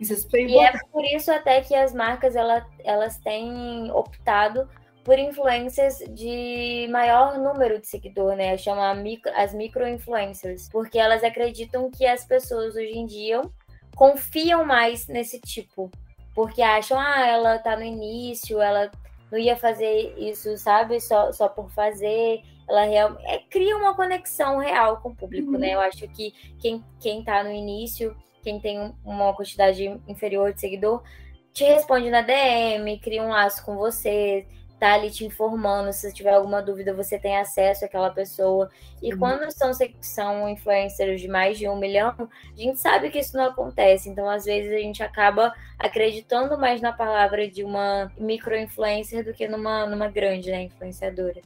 Isso 0.00 0.12
é 0.12 0.16
super 0.16 0.40
importante. 0.40 0.74
E 0.74 0.76
é 0.76 0.90
por 0.90 1.04
isso 1.04 1.30
até 1.30 1.60
que 1.60 1.74
as 1.74 1.94
marcas 1.94 2.34
ela, 2.34 2.66
elas 2.84 3.18
têm 3.18 3.90
optado 3.92 4.68
por 5.04 5.18
influências 5.18 5.98
de 6.10 6.88
maior 6.90 7.38
número 7.38 7.78
de 7.78 7.86
seguidor, 7.86 8.34
né? 8.34 8.56
Chama 8.56 8.94
micro, 8.94 9.30
as 9.36 9.52
micro-influencers, 9.52 10.68
porque 10.70 10.98
elas 10.98 11.22
acreditam 11.22 11.90
que 11.90 12.06
as 12.06 12.24
pessoas 12.24 12.74
hoje 12.74 12.96
em 12.96 13.04
dia 13.04 13.42
confiam 13.94 14.64
mais 14.64 15.06
nesse 15.06 15.38
tipo, 15.40 15.90
porque 16.34 16.62
acham, 16.62 16.98
ah, 16.98 17.26
ela 17.26 17.58
tá 17.58 17.76
no 17.76 17.84
início, 17.84 18.60
ela 18.60 18.90
não 19.30 19.38
ia 19.38 19.56
fazer 19.56 20.14
isso, 20.18 20.56
sabe, 20.56 21.00
só, 21.00 21.30
só 21.32 21.48
por 21.48 21.70
fazer, 21.70 22.42
ela 22.68 22.84
real, 22.84 23.18
é, 23.24 23.38
cria 23.38 23.76
uma 23.76 23.94
conexão 23.94 24.58
real 24.58 24.96
com 25.02 25.10
o 25.10 25.14
público, 25.14 25.52
né? 25.52 25.54
uhum. 25.54 25.60
né? 25.60 25.74
Eu 25.74 25.80
acho 25.80 26.08
que 26.08 26.32
quem, 26.58 26.82
quem 26.98 27.22
tá 27.22 27.44
no 27.44 27.52
início, 27.52 28.16
quem 28.42 28.58
tem 28.58 28.94
uma 29.04 29.34
quantidade 29.34 29.84
inferior 30.08 30.52
de 30.52 30.60
seguidor, 30.60 31.02
te 31.52 31.64
responde 31.64 32.10
na 32.10 32.22
DM, 32.22 32.98
cria 32.98 33.22
um 33.22 33.28
laço 33.28 33.64
com 33.64 33.76
você, 33.76 34.46
tá 34.78 34.94
ali 34.94 35.10
te 35.10 35.24
informando. 35.24 35.92
Se 35.92 36.12
tiver 36.12 36.34
alguma 36.34 36.62
dúvida, 36.62 36.92
você 36.92 37.18
tem 37.18 37.36
acesso 37.36 37.84
àquela 37.84 38.10
pessoa. 38.10 38.70
E 39.02 39.12
uhum. 39.12 39.18
quando 39.18 39.50
são, 39.50 39.70
são 40.00 40.48
influencers 40.48 41.20
de 41.20 41.28
mais 41.28 41.58
de 41.58 41.68
um 41.68 41.76
milhão, 41.76 42.14
a 42.18 42.60
gente 42.60 42.78
sabe 42.78 43.10
que 43.10 43.18
isso 43.18 43.36
não 43.36 43.46
acontece. 43.46 44.08
Então, 44.08 44.28
às 44.28 44.44
vezes, 44.44 44.72
a 44.72 44.78
gente 44.78 45.02
acaba 45.02 45.54
acreditando 45.78 46.58
mais 46.58 46.80
na 46.80 46.92
palavra 46.92 47.48
de 47.48 47.64
uma 47.64 48.10
micro-influencer 48.18 49.24
do 49.24 49.32
que 49.32 49.48
numa, 49.48 49.86
numa 49.86 50.08
grande 50.08 50.50
né, 50.50 50.62
influenciadora. 50.62 51.40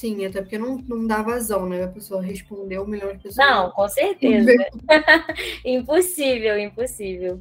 Sim, 0.00 0.24
até 0.24 0.40
porque 0.40 0.56
não, 0.56 0.78
não 0.88 1.06
dá 1.06 1.20
vazão, 1.20 1.68
né? 1.68 1.84
A 1.84 1.88
pessoa 1.88 2.22
respondeu 2.22 2.84
um 2.84 2.86
milhão 2.86 3.12
de 3.12 3.22
pessoas. 3.22 3.46
Não, 3.46 3.70
com 3.70 3.86
certeza. 3.86 4.50
impossível, 5.62 6.58
impossível. 6.58 7.38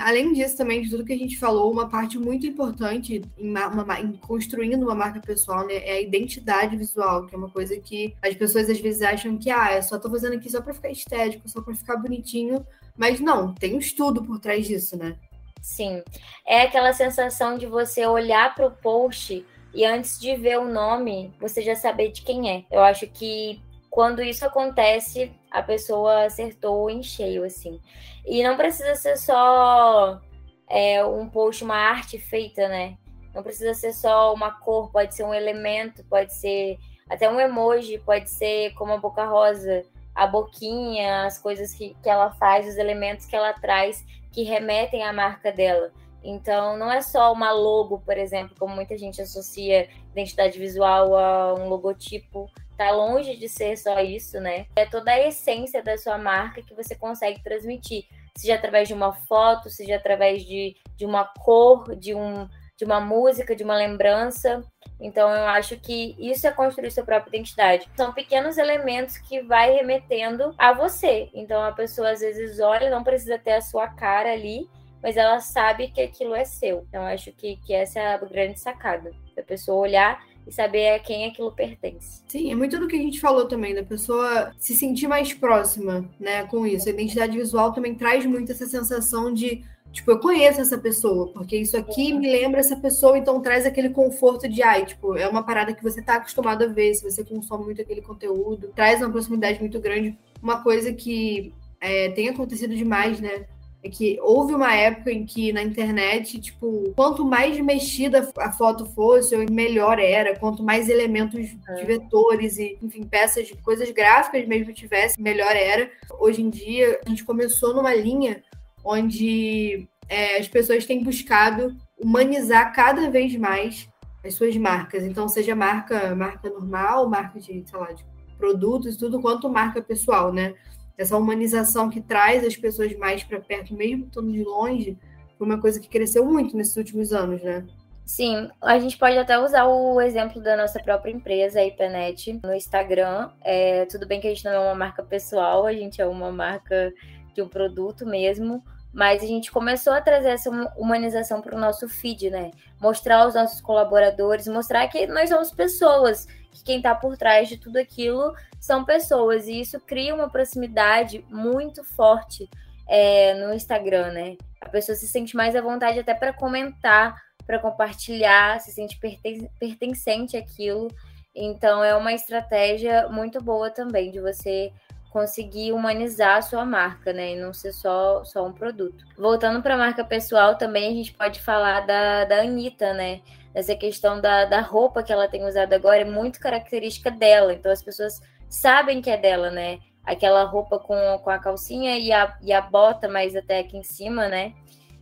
Além 0.00 0.32
disso, 0.32 0.56
também, 0.56 0.82
de 0.82 0.90
tudo 0.90 1.04
que 1.04 1.12
a 1.12 1.18
gente 1.18 1.38
falou, 1.38 1.70
uma 1.70 1.88
parte 1.88 2.18
muito 2.18 2.46
importante 2.46 3.22
em, 3.38 3.50
uma, 3.50 4.00
em, 4.00 4.12
construindo 4.12 4.82
uma 4.82 4.94
marca 4.94 5.20
pessoal 5.20 5.66
né, 5.66 5.76
é 5.76 5.92
a 5.92 6.00
identidade 6.00 6.76
visual, 6.76 7.26
que 7.26 7.34
é 7.34 7.38
uma 7.38 7.50
coisa 7.50 7.76
que 7.78 8.14
as 8.22 8.34
pessoas 8.34 8.70
às 8.70 8.80
vezes 8.80 9.02
acham 9.02 9.36
que, 9.36 9.50
ah, 9.50 9.76
eu 9.76 9.82
só 9.82 9.98
tô 9.98 10.10
fazendo 10.10 10.34
aqui 10.34 10.50
só 10.50 10.62
para 10.62 10.74
ficar 10.74 10.90
estético, 10.90 11.48
só 11.48 11.60
para 11.60 11.74
ficar 11.74 11.96
bonitinho. 11.96 12.66
Mas 12.96 13.20
não, 13.20 13.52
tem 13.52 13.74
um 13.74 13.78
estudo 13.78 14.22
por 14.22 14.38
trás 14.38 14.66
disso, 14.66 14.96
né? 14.96 15.16
Sim. 15.60 16.02
É 16.46 16.62
aquela 16.62 16.92
sensação 16.92 17.56
de 17.58 17.66
você 17.66 18.06
olhar 18.06 18.54
para 18.54 18.66
o 18.66 18.70
post 18.70 19.44
e 19.74 19.84
antes 19.84 20.20
de 20.20 20.36
ver 20.36 20.58
o 20.58 20.68
nome, 20.68 21.32
você 21.40 21.60
já 21.60 21.74
saber 21.74 22.12
de 22.12 22.22
quem 22.22 22.50
é. 22.50 22.64
Eu 22.70 22.80
acho 22.80 23.06
que 23.08 23.60
quando 23.90 24.22
isso 24.22 24.44
acontece, 24.44 25.32
a 25.54 25.62
pessoa 25.62 26.24
acertou 26.24 26.90
em 26.90 27.00
cheio, 27.00 27.44
assim. 27.44 27.80
E 28.26 28.42
não 28.42 28.56
precisa 28.56 28.96
ser 28.96 29.16
só 29.16 30.20
é, 30.68 31.04
um 31.04 31.28
post, 31.28 31.62
uma 31.62 31.76
arte 31.76 32.18
feita, 32.18 32.66
né? 32.66 32.98
Não 33.32 33.40
precisa 33.40 33.72
ser 33.72 33.92
só 33.92 34.34
uma 34.34 34.50
cor, 34.50 34.90
pode 34.90 35.14
ser 35.14 35.22
um 35.22 35.32
elemento, 35.32 36.04
pode 36.10 36.34
ser 36.34 36.76
até 37.08 37.30
um 37.30 37.38
emoji, 37.38 37.98
pode 37.98 38.28
ser 38.30 38.74
como 38.74 38.94
a 38.94 38.96
boca 38.96 39.24
rosa, 39.24 39.84
a 40.12 40.26
boquinha, 40.26 41.24
as 41.24 41.38
coisas 41.38 41.72
que, 41.72 41.94
que 42.02 42.08
ela 42.08 42.32
faz, 42.32 42.66
os 42.66 42.76
elementos 42.76 43.24
que 43.24 43.36
ela 43.36 43.52
traz 43.52 44.04
que 44.32 44.42
remetem 44.42 45.04
à 45.04 45.12
marca 45.12 45.52
dela. 45.52 45.92
Então, 46.24 46.76
não 46.76 46.90
é 46.90 47.02
só 47.02 47.32
uma 47.32 47.52
logo, 47.52 48.00
por 48.00 48.16
exemplo, 48.16 48.56
como 48.58 48.74
muita 48.74 48.96
gente 48.96 49.20
associa 49.20 49.88
identidade 50.10 50.58
visual 50.58 51.14
a 51.16 51.54
um 51.54 51.68
logotipo 51.68 52.50
Tá 52.76 52.90
longe 52.90 53.36
de 53.36 53.48
ser 53.48 53.76
só 53.76 54.00
isso, 54.00 54.40
né? 54.40 54.66
É 54.74 54.84
toda 54.84 55.12
a 55.12 55.28
essência 55.28 55.82
da 55.82 55.96
sua 55.96 56.18
marca 56.18 56.60
que 56.60 56.74
você 56.74 56.94
consegue 56.94 57.42
transmitir, 57.42 58.04
seja 58.36 58.56
através 58.56 58.88
de 58.88 58.94
uma 58.94 59.12
foto, 59.12 59.70
seja 59.70 59.96
através 59.96 60.44
de, 60.44 60.74
de 60.96 61.06
uma 61.06 61.24
cor, 61.24 61.94
de, 61.94 62.14
um, 62.14 62.48
de 62.76 62.84
uma 62.84 63.00
música, 63.00 63.54
de 63.54 63.62
uma 63.62 63.76
lembrança. 63.76 64.64
Então 65.00 65.30
eu 65.30 65.46
acho 65.46 65.76
que 65.76 66.16
isso 66.18 66.48
é 66.48 66.50
construir 66.50 66.90
sua 66.90 67.04
própria 67.04 67.36
identidade. 67.36 67.88
São 67.96 68.12
pequenos 68.12 68.58
elementos 68.58 69.18
que 69.18 69.40
vai 69.40 69.72
remetendo 69.72 70.52
a 70.58 70.72
você. 70.72 71.30
Então 71.32 71.62
a 71.62 71.70
pessoa 71.70 72.10
às 72.10 72.20
vezes 72.20 72.58
olha, 72.58 72.90
não 72.90 73.04
precisa 73.04 73.38
ter 73.38 73.52
a 73.52 73.60
sua 73.60 73.86
cara 73.86 74.32
ali, 74.32 74.68
mas 75.04 75.18
ela 75.18 75.38
sabe 75.38 75.88
que 75.88 76.00
aquilo 76.00 76.34
é 76.34 76.46
seu. 76.46 76.86
Então 76.88 77.02
acho 77.02 77.30
que, 77.32 77.56
que 77.56 77.74
essa 77.74 78.00
é 78.00 78.14
a 78.14 78.16
grande 78.16 78.58
sacada. 78.58 79.12
A 79.38 79.42
pessoa 79.42 79.76
olhar 79.76 80.24
e 80.46 80.50
saber 80.50 80.94
a 80.94 80.98
quem 80.98 81.26
aquilo 81.26 81.52
pertence. 81.52 82.22
Sim, 82.26 82.50
é 82.50 82.54
muito 82.54 82.78
do 82.78 82.88
que 82.88 82.96
a 82.96 83.02
gente 83.02 83.20
falou 83.20 83.46
também, 83.46 83.74
da 83.74 83.82
pessoa 83.82 84.54
se 84.58 84.74
sentir 84.74 85.06
mais 85.06 85.34
próxima, 85.34 86.08
né, 86.18 86.44
com 86.46 86.66
isso. 86.66 86.88
A 86.88 86.92
identidade 86.92 87.36
visual 87.36 87.70
também 87.74 87.94
traz 87.94 88.24
muito 88.24 88.50
essa 88.50 88.66
sensação 88.66 89.32
de, 89.32 89.62
tipo, 89.92 90.10
eu 90.10 90.18
conheço 90.18 90.60
essa 90.60 90.78
pessoa, 90.78 91.30
porque 91.32 91.56
isso 91.56 91.76
aqui 91.76 92.14
me 92.14 92.30
lembra 92.30 92.60
essa 92.60 92.76
pessoa, 92.76 93.18
então 93.18 93.42
traz 93.42 93.66
aquele 93.66 93.90
conforto 93.90 94.48
de, 94.48 94.62
ai, 94.62 94.86
tipo, 94.86 95.16
é 95.16 95.28
uma 95.28 95.42
parada 95.42 95.74
que 95.74 95.82
você 95.82 96.00
tá 96.00 96.16
acostumado 96.16 96.64
a 96.64 96.66
ver, 96.66 96.94
se 96.94 97.02
você 97.02 97.22
consome 97.22 97.64
muito 97.64 97.82
aquele 97.82 98.00
conteúdo, 98.00 98.72
traz 98.74 99.00
uma 99.02 99.10
proximidade 99.10 99.60
muito 99.60 99.78
grande. 99.80 100.16
Uma 100.42 100.62
coisa 100.62 100.92
que 100.92 101.54
é, 101.80 102.10
tem 102.10 102.28
acontecido 102.28 102.74
demais, 102.74 103.20
né, 103.20 103.46
é 103.84 103.90
que 103.90 104.18
houve 104.22 104.54
uma 104.54 104.74
época 104.74 105.12
em 105.12 105.26
que 105.26 105.52
na 105.52 105.62
internet, 105.62 106.40
tipo, 106.40 106.90
quanto 106.96 107.22
mais 107.22 107.60
mexida 107.60 108.26
a 108.38 108.50
foto 108.50 108.86
fosse, 108.86 109.36
melhor 109.50 109.98
era, 109.98 110.38
quanto 110.38 110.62
mais 110.62 110.88
elementos 110.88 111.54
é. 111.68 111.74
de 111.74 111.84
vetores 111.84 112.56
e, 112.56 112.78
enfim, 112.80 113.02
peças 113.02 113.46
de 113.46 113.54
coisas 113.58 113.90
gráficas 113.90 114.48
mesmo 114.48 114.72
tivesse, 114.72 115.20
melhor 115.20 115.54
era. 115.54 115.90
Hoje 116.18 116.40
em 116.40 116.48
dia, 116.48 116.98
a 117.04 117.08
gente 117.10 117.24
começou 117.24 117.74
numa 117.74 117.94
linha 117.94 118.42
onde 118.82 119.86
é, 120.08 120.38
as 120.38 120.48
pessoas 120.48 120.86
têm 120.86 121.04
buscado 121.04 121.76
humanizar 121.98 122.72
cada 122.74 123.10
vez 123.10 123.36
mais 123.36 123.86
as 124.24 124.32
suas 124.32 124.56
marcas. 124.56 125.04
Então, 125.04 125.28
seja 125.28 125.54
marca, 125.54 126.16
marca 126.16 126.48
normal, 126.48 127.06
marca 127.10 127.38
de, 127.38 127.62
sei 127.66 127.78
lá, 127.78 127.92
de 127.92 128.02
produtos, 128.38 128.96
tudo 128.96 129.20
quanto 129.20 129.46
marca 129.50 129.82
pessoal, 129.82 130.32
né? 130.32 130.54
Essa 130.96 131.16
humanização 131.16 131.90
que 131.90 132.00
traz 132.00 132.44
as 132.44 132.56
pessoas 132.56 132.96
mais 132.96 133.22
para 133.24 133.40
perto, 133.40 133.74
mesmo 133.74 134.04
estando 134.06 134.32
de 134.32 134.42
longe, 134.42 134.96
foi 135.36 135.46
uma 135.46 135.60
coisa 135.60 135.80
que 135.80 135.88
cresceu 135.88 136.24
muito 136.24 136.56
nesses 136.56 136.76
últimos 136.76 137.12
anos, 137.12 137.42
né? 137.42 137.66
Sim, 138.06 138.50
a 138.60 138.78
gente 138.78 138.98
pode 138.98 139.16
até 139.16 139.38
usar 139.38 139.64
o 139.64 139.98
exemplo 140.00 140.40
da 140.40 140.56
nossa 140.56 140.78
própria 140.78 141.10
empresa, 141.10 141.58
a 141.58 141.64
IPNET, 141.64 142.38
no 142.44 142.54
Instagram. 142.54 143.30
É, 143.42 143.86
tudo 143.86 144.06
bem 144.06 144.20
que 144.20 144.26
a 144.26 144.30
gente 144.30 144.44
não 144.44 144.52
é 144.52 144.58
uma 144.58 144.74
marca 144.74 145.02
pessoal, 145.02 145.66
a 145.66 145.72
gente 145.72 146.02
é 146.02 146.06
uma 146.06 146.30
marca 146.30 146.92
de 147.34 147.40
um 147.40 147.48
produto 147.48 148.04
mesmo, 148.04 148.62
mas 148.92 149.22
a 149.22 149.26
gente 149.26 149.50
começou 149.50 149.92
a 149.92 150.02
trazer 150.02 150.28
essa 150.28 150.50
humanização 150.76 151.40
para 151.40 151.56
o 151.56 151.58
nosso 151.58 151.88
feed, 151.88 152.30
né? 152.30 152.50
Mostrar 152.78 153.22
aos 153.22 153.34
nossos 153.34 153.60
colaboradores, 153.62 154.46
mostrar 154.48 154.86
que 154.88 155.06
nós 155.06 155.30
somos 155.30 155.50
pessoas 155.50 156.26
que 156.54 156.62
quem 156.62 156.76
está 156.78 156.94
por 156.94 157.16
trás 157.16 157.48
de 157.48 157.58
tudo 157.58 157.76
aquilo 157.76 158.32
são 158.60 158.84
pessoas, 158.84 159.46
e 159.46 159.60
isso 159.60 159.80
cria 159.80 160.14
uma 160.14 160.30
proximidade 160.30 161.24
muito 161.28 161.82
forte 161.84 162.48
é, 162.88 163.34
no 163.34 163.52
Instagram, 163.52 164.12
né? 164.12 164.36
A 164.60 164.68
pessoa 164.68 164.96
se 164.96 165.06
sente 165.06 165.36
mais 165.36 165.56
à 165.56 165.60
vontade 165.60 165.98
até 165.98 166.14
para 166.14 166.32
comentar, 166.32 167.20
para 167.46 167.58
compartilhar, 167.58 168.60
se 168.60 168.72
sente 168.72 168.98
perten 168.98 169.50
pertencente 169.58 170.36
àquilo. 170.36 170.88
Então 171.34 171.82
é 171.82 171.94
uma 171.94 172.12
estratégia 172.12 173.08
muito 173.08 173.42
boa 173.42 173.68
também 173.68 174.10
de 174.10 174.20
você 174.20 174.72
conseguir 175.10 175.72
humanizar 175.72 176.38
a 176.38 176.42
sua 176.42 176.64
marca, 176.64 177.12
né? 177.12 177.32
E 177.32 177.36
não 177.36 177.52
ser 177.52 177.72
só, 177.72 178.24
só 178.24 178.46
um 178.46 178.52
produto. 178.52 179.04
Voltando 179.16 179.62
para 179.62 179.74
a 179.74 179.78
marca 179.78 180.04
pessoal, 180.04 180.56
também 180.56 180.90
a 180.90 180.94
gente 180.94 181.12
pode 181.12 181.40
falar 181.40 181.86
da, 181.86 182.24
da 182.24 182.40
Anitta, 182.40 182.92
né? 182.94 183.20
Essa 183.54 183.74
questão 183.76 184.20
da, 184.20 184.44
da 184.44 184.60
roupa 184.60 185.02
que 185.02 185.12
ela 185.12 185.28
tem 185.28 185.44
usado 185.44 185.72
agora 185.72 186.00
é 186.00 186.04
muito 186.04 186.40
característica 186.40 187.10
dela. 187.10 187.54
Então 187.54 187.70
as 187.70 187.82
pessoas 187.82 188.20
sabem 188.48 189.00
que 189.00 189.08
é 189.08 189.16
dela, 189.16 189.50
né? 189.50 189.78
Aquela 190.04 190.44
roupa 190.44 190.78
com, 190.78 191.18
com 191.22 191.30
a 191.30 191.38
calcinha 191.38 191.96
e 191.96 192.12
a, 192.12 192.36
e 192.42 192.52
a 192.52 192.60
bota 192.60 193.08
mais 193.08 193.36
até 193.36 193.60
aqui 193.60 193.76
em 193.76 193.84
cima, 193.84 194.28
né? 194.28 194.52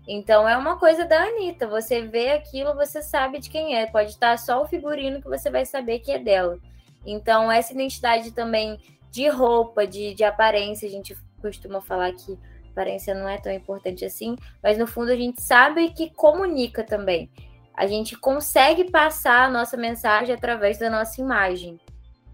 Então 0.07 0.47
é 0.49 0.57
uma 0.57 0.79
coisa 0.79 1.07
da 1.07 1.23
Anitta. 1.23 1.67
Você 1.67 2.03
vê 2.03 2.33
aquilo, 2.33 2.75
você 2.75 3.01
sabe 3.01 3.39
de 3.39 3.49
quem 3.49 3.77
é. 3.77 3.87
Pode 3.87 4.11
estar 4.11 4.39
só 4.39 4.63
o 4.63 4.69
figurino 4.69 5.23
que 5.23 5.29
você 5.29 5.49
vai 5.49 5.65
saber 5.65 6.01
que 6.01 6.13
é 6.13 6.19
dela. 6.19 6.59
Então, 7.05 7.51
essa 7.51 7.73
identidade 7.73 8.31
também 8.33 8.79
de 9.11 9.29
roupa, 9.29 9.87
de, 9.87 10.15
de 10.15 10.23
aparência, 10.23 10.87
a 10.87 10.91
gente 10.91 11.17
costuma 11.41 11.81
falar 11.81 12.13
que 12.13 12.39
aparência 12.71 13.15
não 13.15 13.29
é 13.29 13.39
tão 13.39 13.53
importante 13.53 14.05
assim, 14.05 14.37
mas 14.63 14.79
no 14.79 14.87
fundo 14.87 15.11
a 15.11 15.17
gente 15.17 15.43
sabe 15.43 15.91
que 15.91 16.11
comunica 16.11 16.83
também 16.83 17.29
a 17.75 17.87
gente 17.87 18.17
consegue 18.17 18.91
passar 18.91 19.45
a 19.45 19.51
nossa 19.51 19.77
mensagem 19.77 20.35
através 20.35 20.79
da 20.79 20.91
nossa 20.91 21.21
imagem. 21.21 21.81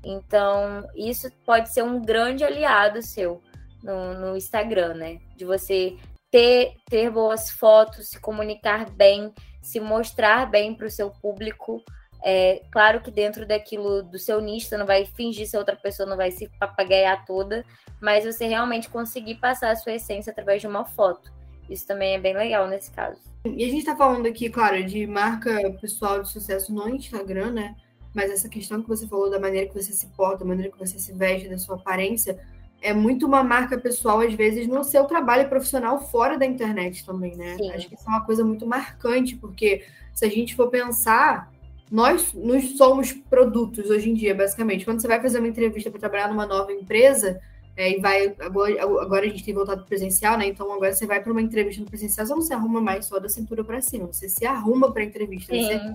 Então, 0.05 0.88
isso 0.94 1.31
pode 1.44 1.72
ser 1.72 1.83
um 1.83 2.01
grande 2.01 2.44
aliado 2.44 3.03
seu 3.03 3.42
no, 3.83 4.14
no 4.14 4.37
Instagram, 4.37 4.94
né? 4.94 5.18
De 5.37 5.44
você 5.44 5.96
ter, 6.31 6.74
ter 6.88 7.11
boas 7.11 7.51
fotos, 7.51 8.09
se 8.09 8.20
comunicar 8.20 8.90
bem, 8.90 9.33
se 9.62 9.81
mostrar 9.81 10.51
bem 10.51 10.74
para 10.74 10.87
o 10.87 10.90
seu 10.90 11.11
público. 11.11 11.83
É, 12.22 12.62
claro 12.72 13.01
que 13.01 13.11
dentro 13.11 13.46
daquilo 13.46 14.03
do 14.03 14.18
seu 14.18 14.40
nicho, 14.40 14.68
você 14.68 14.77
não 14.77 14.87
vai 14.87 15.05
fingir 15.05 15.46
ser 15.46 15.59
outra 15.59 15.77
pessoa, 15.77 16.09
não 16.09 16.16
vai 16.16 16.33
se 16.33 16.48
papagaiar 16.59 17.24
toda, 17.24 17.64
mas 18.01 18.24
você 18.24 18.46
realmente 18.46 18.88
conseguir 18.88 19.37
passar 19.37 19.70
a 19.70 19.77
sua 19.77 19.92
essência 19.92 20.31
através 20.31 20.61
de 20.61 20.66
uma 20.66 20.85
foto. 20.85 21.33
Isso 21.70 21.87
também 21.87 22.14
é 22.14 22.18
bem 22.18 22.35
legal 22.35 22.66
nesse 22.66 22.90
caso. 22.90 23.27
E 23.44 23.64
a 23.64 23.68
gente 23.68 23.79
está 23.79 23.96
falando 23.96 24.27
aqui, 24.27 24.48
claro, 24.51 24.83
de 24.85 25.07
marca 25.07 25.72
pessoal 25.81 26.22
de 26.22 26.31
sucesso 26.31 26.72
no 26.72 26.88
Instagram, 26.88 27.53
né? 27.53 27.77
Mas 28.14 28.31
essa 28.31 28.48
questão 28.48 28.83
que 28.83 28.88
você 28.88 29.07
falou 29.07 29.31
da 29.31 29.38
maneira 29.38 29.68
que 29.68 29.74
você 29.74 29.92
se 29.92 30.07
porta, 30.09 30.38
da 30.38 30.44
maneira 30.44 30.72
que 30.72 30.79
você 30.79 30.98
se 30.98 31.12
veste, 31.12 31.48
da 31.48 31.59
sua 31.59 31.77
aparência, 31.77 32.38
é 32.81 32.92
muito 32.92 33.27
uma 33.27 33.42
marca 33.42 33.79
pessoal, 33.79 34.20
às 34.20 34.33
vezes, 34.35 34.66
no 34.66 34.83
seu 34.85 35.05
trabalho 35.05 35.48
profissional 35.48 36.01
fora 36.01 36.38
da 36.38 36.46
internet 36.46 37.05
também, 37.05 37.37
né? 37.37 37.57
Sim. 37.57 37.70
Acho 37.70 37.88
que 37.88 37.94
isso 37.94 38.05
é 38.07 38.11
uma 38.11 38.24
coisa 38.24 38.44
muito 38.44 38.66
marcante, 38.66 39.37
porque 39.37 39.85
se 40.14 40.24
a 40.24 40.29
gente 40.29 40.55
for 40.55 40.68
pensar, 40.68 41.51
nós, 41.90 42.33
nós 42.35 42.77
somos 42.77 43.12
produtos 43.12 43.90
hoje 43.90 44.11
em 44.11 44.14
dia, 44.14 44.35
basicamente. 44.35 44.85
Quando 44.85 45.01
você 45.01 45.09
vai 45.09 45.20
fazer 45.20 45.38
uma 45.38 45.48
entrevista 45.48 45.90
para 45.90 46.01
trabalhar 46.01 46.29
numa 46.29 46.46
nova 46.46 46.72
empresa, 46.72 47.40
é, 47.78 47.96
e 47.96 48.00
vai. 48.00 48.34
Agora, 48.40 48.82
agora 48.82 49.24
a 49.24 49.28
gente 49.28 49.44
tem 49.44 49.54
voltado 49.54 49.84
presencial, 49.84 50.36
né? 50.36 50.48
Então 50.48 50.70
agora 50.72 50.92
você 50.92 51.06
vai 51.06 51.22
para 51.22 51.30
uma 51.30 51.40
entrevista 51.40 51.80
no 51.80 51.88
presencial, 51.88 52.26
você 52.26 52.34
não 52.34 52.42
se 52.42 52.52
arruma 52.52 52.80
mais 52.80 53.06
só 53.06 53.20
da 53.20 53.28
cintura 53.28 53.62
para 53.62 53.80
cima, 53.80 54.08
você 54.08 54.28
se 54.28 54.44
arruma 54.44 54.92
para 54.92 55.02
a 55.02 55.06
entrevista. 55.06 55.54
Sim. 55.54 55.62
Você 55.62 55.92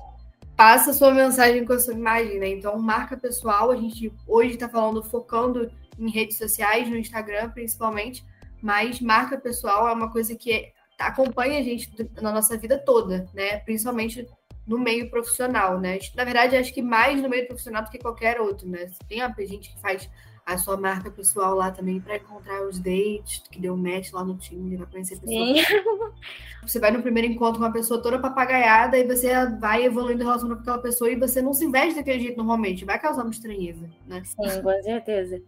passa 0.55 0.91
a 0.91 0.93
sua 0.93 1.11
mensagem 1.13 1.65
com 1.65 1.73
a 1.73 1.79
sua 1.79 1.93
imagem, 1.93 2.39
né? 2.39 2.47
Então, 2.47 2.79
marca 2.79 3.17
pessoal, 3.17 3.69
a 3.69 3.75
gente 3.75 4.13
hoje 4.25 4.53
está 4.53 4.69
falando, 4.69 5.03
focando 5.03 5.69
em 5.99 6.09
redes 6.09 6.37
sociais, 6.37 6.87
no 6.89 6.95
Instagram 6.95 7.49
principalmente, 7.49 8.25
mas 8.61 9.01
marca 9.01 9.37
pessoal 9.37 9.89
é 9.89 9.91
uma 9.91 10.09
coisa 10.09 10.33
que 10.35 10.71
acompanha 10.97 11.59
a 11.59 11.63
gente 11.63 11.91
na 12.21 12.31
nossa 12.31 12.57
vida 12.57 12.77
toda, 12.77 13.29
né? 13.33 13.57
Principalmente 13.57 14.25
no 14.65 14.79
meio 14.79 15.09
profissional, 15.09 15.81
né? 15.81 15.99
Na 16.15 16.23
verdade, 16.23 16.55
acho 16.55 16.73
que 16.73 16.81
mais 16.81 17.21
no 17.21 17.27
meio 17.27 17.45
profissional 17.45 17.83
do 17.83 17.89
que 17.89 17.99
qualquer 17.99 18.39
outro, 18.39 18.69
né? 18.69 18.89
Tem 19.09 19.21
a 19.21 19.29
gente 19.39 19.73
que 19.73 19.81
faz 19.81 20.09
a 20.45 20.57
sua 20.57 20.75
marca 20.75 21.09
pessoal 21.09 21.55
lá 21.55 21.71
também 21.71 22.01
para 22.01 22.17
encontrar 22.17 22.63
os 22.67 22.77
dates, 22.79 23.43
que 23.49 23.59
deu 23.59 23.77
match 23.77 24.11
lá 24.11 24.23
no 24.23 24.37
Tinder, 24.37 24.79
para 24.79 24.87
conhecer 24.87 25.19
pessoas. 25.19 25.65
Sim. 25.65 25.73
Você 26.63 26.79
vai 26.79 26.91
no 26.91 27.01
primeiro 27.01 27.31
encontro 27.31 27.59
com 27.59 27.65
uma 27.65 27.73
pessoa 27.73 28.01
toda 28.01 28.19
papagaiada 28.19 28.97
e 28.97 29.05
você 29.05 29.33
vai 29.59 29.83
evoluindo 29.83 30.23
o 30.23 30.25
relacionamento 30.25 30.63
com 30.63 30.71
aquela 30.71 30.81
pessoa 30.81 31.11
e 31.11 31.15
você 31.17 31.41
não 31.41 31.53
se 31.53 31.69
veste 31.69 31.95
daquele 31.95 32.21
jeito 32.21 32.37
normalmente, 32.37 32.85
vai 32.85 32.97
causar 32.97 33.23
uma 33.23 33.31
estranheza, 33.31 33.89
né? 34.07 34.21
Sim, 34.23 34.61
com 34.61 34.81
certeza. 34.81 35.41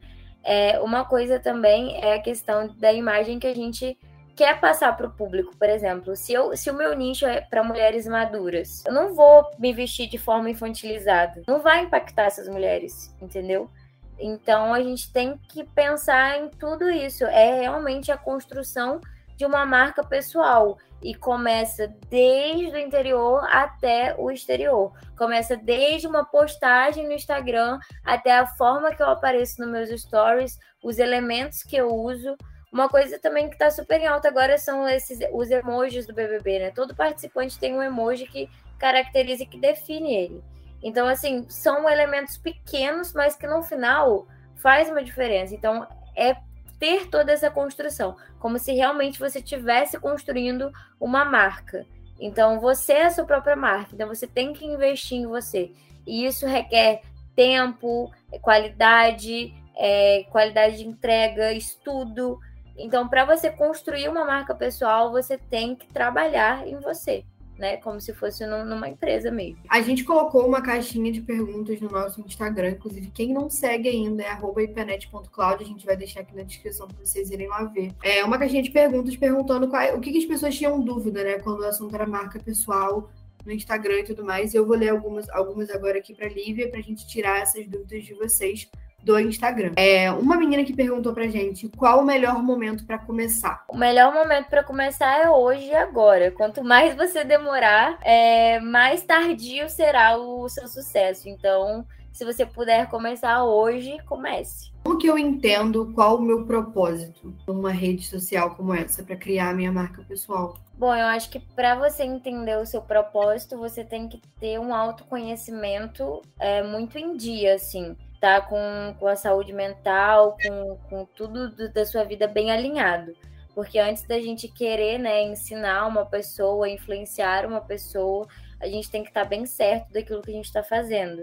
É, 0.44 0.78
uma 0.82 1.06
coisa 1.06 1.40
também 1.40 1.96
é 2.04 2.16
a 2.16 2.22
questão 2.22 2.68
da 2.78 2.92
imagem 2.92 3.40
que 3.40 3.48
a 3.48 3.56
gente 3.56 3.98
quer 4.36 4.60
passar 4.60 4.96
para 4.98 5.08
o 5.08 5.12
público, 5.12 5.56
por 5.58 5.70
exemplo, 5.70 6.16
se, 6.16 6.34
eu, 6.34 6.56
se 6.58 6.70
o 6.70 6.74
meu 6.74 6.94
nicho 6.96 7.26
é 7.26 7.40
para 7.40 7.64
mulheres 7.64 8.06
maduras, 8.06 8.84
eu 8.86 8.94
não 8.94 9.16
vou 9.16 9.50
me 9.58 9.74
vestir 9.74 10.10
de 10.10 10.18
forma 10.18 10.50
infantilizada. 10.50 11.42
Não 11.48 11.62
vai 11.62 11.86
impactar 11.86 12.26
essas 12.26 12.50
mulheres, 12.50 13.16
entendeu? 13.22 13.70
Então 14.19 14.73
a 14.73 14.82
gente 14.82 15.12
tem 15.12 15.38
que 15.49 15.63
pensar 15.63 16.39
em 16.39 16.49
tudo 16.49 16.89
isso. 16.89 17.25
É 17.25 17.62
realmente 17.62 18.12
a 18.12 18.17
construção 18.17 19.01
de 19.36 19.45
uma 19.45 19.65
marca 19.65 20.04
pessoal 20.04 20.78
e 21.01 21.13
começa 21.13 21.88
desde 22.10 22.75
o 22.75 22.80
interior 22.80 23.43
até 23.51 24.15
o 24.17 24.32
exterior. 24.32 24.93
Começa 25.17 25.56
desde 25.56 26.08
uma 26.08 26.25
postagem 26.25 27.06
no 27.06 27.13
Instagram 27.13 27.80
até 28.04 28.32
a 28.32 28.47
forma 28.47 28.95
que 28.95 29.04
eu 29.04 29.10
apareço 29.10 29.62
nos 29.62 29.69
meus 29.69 30.01
stories, 30.01 30.58
os 30.84 30.97
elementos 30.97 31.63
que 31.63 31.75
eu 31.75 31.93
uso. 31.93 32.36
Uma 32.71 32.89
coisa 32.89 33.19
também 33.19 33.47
que 33.47 33.56
está 33.56 33.69
super 33.69 34.01
em 34.01 34.08
alta 34.08 34.28
agora 34.28 34.58
são 34.58 34.88
esses 34.88 35.19
os 35.32 35.49
emojis 35.51 36.06
do 36.06 36.13
BBB, 36.13 36.60
né? 36.60 36.71
Todo 36.71 36.95
participante 36.95 37.60
tem 37.60 37.73
um 37.73 37.84
emoji 37.84 38.25
que 38.25 38.49
caracteriza 38.78 39.43
e 39.43 39.47
que 39.47 39.60
define 39.60 40.15
ele. 40.15 40.55
Então, 40.84 41.08
assim, 41.08 41.46
são 41.50 41.90
elementos 41.90 42.38
pequenos, 42.38 43.14
mas 43.14 43.36
que 43.36 43.48
no 43.48 43.64
final 43.64 44.28
faz 44.56 44.90
uma 44.90 45.04
diferença. 45.04 45.54
Então, 45.54 45.88
é 46.16 46.36
ter 46.80 47.08
toda 47.08 47.32
essa 47.32 47.50
construção, 47.50 48.16
como 48.40 48.60
se 48.60 48.74
realmente 48.74 49.20
você 49.20 49.40
estivesse 49.40 50.00
construindo 50.00 50.72
uma 51.00 51.26
marca. 51.26 51.86
Então, 52.20 52.60
você 52.60 52.94
é 52.94 53.06
a 53.06 53.12
sua 53.12 53.26
própria 53.26 53.56
marca, 53.56 53.90
então 53.94 54.08
você 54.08 54.28
tem 54.28 54.54
que 54.54 54.66
investir 54.66 55.18
em 55.18 55.26
você. 55.26 55.72
E 56.06 56.26
isso 56.26 56.46
requer 56.46 57.02
tempo, 57.36 58.12
qualidade, 58.42 59.54
é, 59.76 60.26
qualidade 60.30 60.78
de 60.78 60.88
entrega, 60.88 61.52
estudo. 61.52 62.40
Então, 62.78 63.08
para 63.08 63.26
você 63.26 63.50
construir 63.50 64.08
uma 64.08 64.24
marca 64.26 64.54
pessoal, 64.54 65.12
você 65.12 65.38
tem 65.38 65.76
que 65.76 65.88
trabalhar 65.88 66.68
em 66.68 66.80
você 66.80 67.26
né? 67.58 67.78
Como 67.78 68.00
se 68.00 68.13
fosse 68.13 68.46
numa 68.46 68.89
empresa 68.89 69.32
mesmo. 69.32 69.60
A 69.70 69.82
gente 69.82 70.04
colocou 70.04 70.46
uma 70.46 70.62
caixinha 70.62 71.12
de 71.12 71.22
perguntas 71.22 71.80
no 71.80 71.89
nosso 71.89 72.22
Instagram, 72.22 72.72
inclusive 72.72 73.12
quem 73.12 73.34
não 73.34 73.50
segue 73.50 73.89
ainda 73.89 74.24
é 74.24 74.63
ipanet.cloud, 74.63 75.63
a 75.63 75.68
gente 75.68 75.86
vai 75.86 75.96
deixar 75.96 76.22
aqui 76.22 76.36
na 76.36 76.44
descrição 76.44 76.88
para 76.88 76.98
vocês 77.04 77.30
irem 77.32 77.48
lá 77.48 77.63
ver. 77.63 77.91
É 78.04 78.24
uma 78.24 78.38
caixinha 78.38 78.63
de 78.63 78.72
perguntas 78.72 79.15
perguntando 79.15 79.68
qual, 79.68 79.96
o 79.96 80.00
que, 80.00 80.12
que 80.12 80.18
as 80.18 80.26
pessoas 80.26 80.56
tinham 80.56 80.80
dúvida, 80.82 81.24
né? 81.24 81.39
Quando 81.39 81.62
o 81.62 81.65
assunto 81.65 81.94
era 81.94 82.06
marca 82.06 82.39
pessoal 82.39 83.10
no 83.46 83.52
Instagram 83.52 84.00
e 84.00 84.04
tudo 84.04 84.26
mais. 84.26 84.54
Eu 84.54 84.65
vou 84.65 84.76
ler 84.76 84.89
algumas, 84.89 85.30
algumas 85.30 85.70
agora 85.70 86.00
aqui 86.00 86.13
para 86.13 86.28
Lívia 86.28 86.70
para 86.70 86.80
a 86.80 86.84
gente 86.84 87.08
tirar 87.08 87.41
essas 87.41 87.68
dúvidas 87.68 88.04
de 88.04 88.13
vocês 88.13 88.68
do 89.06 89.20
Instagram. 89.20 89.74
É, 89.76 90.12
uma 90.12 90.36
menina 90.36 90.63
que 90.63 90.74
perguntou 90.74 91.13
pra 91.13 91.28
gente 91.28 91.70
qual 91.78 92.02
o 92.02 92.06
melhor 92.06 92.41
momento 92.41 92.86
para 92.86 92.98
começar. 92.98 93.63
O 93.70 93.78
melhor 93.78 94.12
momento 94.12 94.50
para 94.50 94.63
começar 94.63 95.22
é 95.22 95.30
hoje 95.30 95.68
e 95.68 95.76
agora. 95.76 96.32
Quanto 96.32 96.63
mais 96.63 96.96
você 96.96 97.24
demorar, 97.24 98.00
é, 98.02 98.60
mais 98.60 99.04
tardio 99.04 99.70
será 99.70 100.18
o 100.18 100.50
seu 100.50 100.68
sucesso. 100.68 101.30
Então, 101.30 101.86
se 102.12 102.26
você 102.26 102.46
puder 102.46 102.89
começar 102.89 103.44
hoje, 103.44 103.98
comece. 104.08 104.74
Como 104.84 104.98
que 104.98 105.08
eu 105.08 105.18
entendo 105.18 105.91
qual 105.94 106.18
o 106.18 106.22
meu 106.22 106.46
propósito 106.46 107.36
numa 107.48 107.72
rede 107.72 108.08
social 108.08 108.56
como 108.56 108.74
essa 108.74 109.04
para 109.04 109.15
criar 109.15 109.50
a 109.50 109.54
minha 109.54 109.72
marca 109.72 110.04
pessoal? 110.04 110.58
Bom, 110.78 110.94
eu 110.96 111.06
acho 111.08 111.30
que 111.30 111.39
para 111.39 111.76
você 111.76 112.04
entender 112.04 112.58
o 112.58 112.65
seu 112.65 112.82
propósito, 112.82 113.58
você 113.58 113.84
tem 113.84 114.08
que 114.08 114.20
ter 114.39 114.60
um 114.60 114.74
autoconhecimento 114.74 116.22
é, 116.39 116.63
muito 116.63 116.98
em 116.98 117.15
dia, 117.15 117.56
assim 117.56 117.96
tá 118.26 118.42
com, 118.42 118.96
com 119.00 119.08
a 119.08 119.16
saúde 119.16 119.54
mental, 119.54 120.36
com, 120.42 120.78
com 120.90 121.06
tudo 121.16 121.52
do, 121.52 121.72
da 121.72 121.86
sua 121.86 122.04
vida 122.04 122.28
bem 122.28 122.50
alinhado. 122.50 123.14
Porque 123.54 123.78
antes 123.78 124.02
da 124.04 124.20
gente 124.20 124.48
querer 124.48 124.98
né, 124.98 125.22
ensinar 125.22 125.86
uma 125.86 126.06
pessoa, 126.08 126.68
influenciar 126.68 127.46
uma 127.46 127.62
pessoa, 127.62 128.28
a 128.60 128.68
gente 128.68 128.90
tem 128.90 129.04
que 129.04 129.10
estar 129.10 129.24
tá 129.24 129.30
bem 129.30 129.46
certo 129.46 129.94
daquilo 129.94 130.24
que 130.24 130.32
a 130.32 130.34
gente 130.34 130.46
está 130.46 130.64
fazendo. 130.64 131.22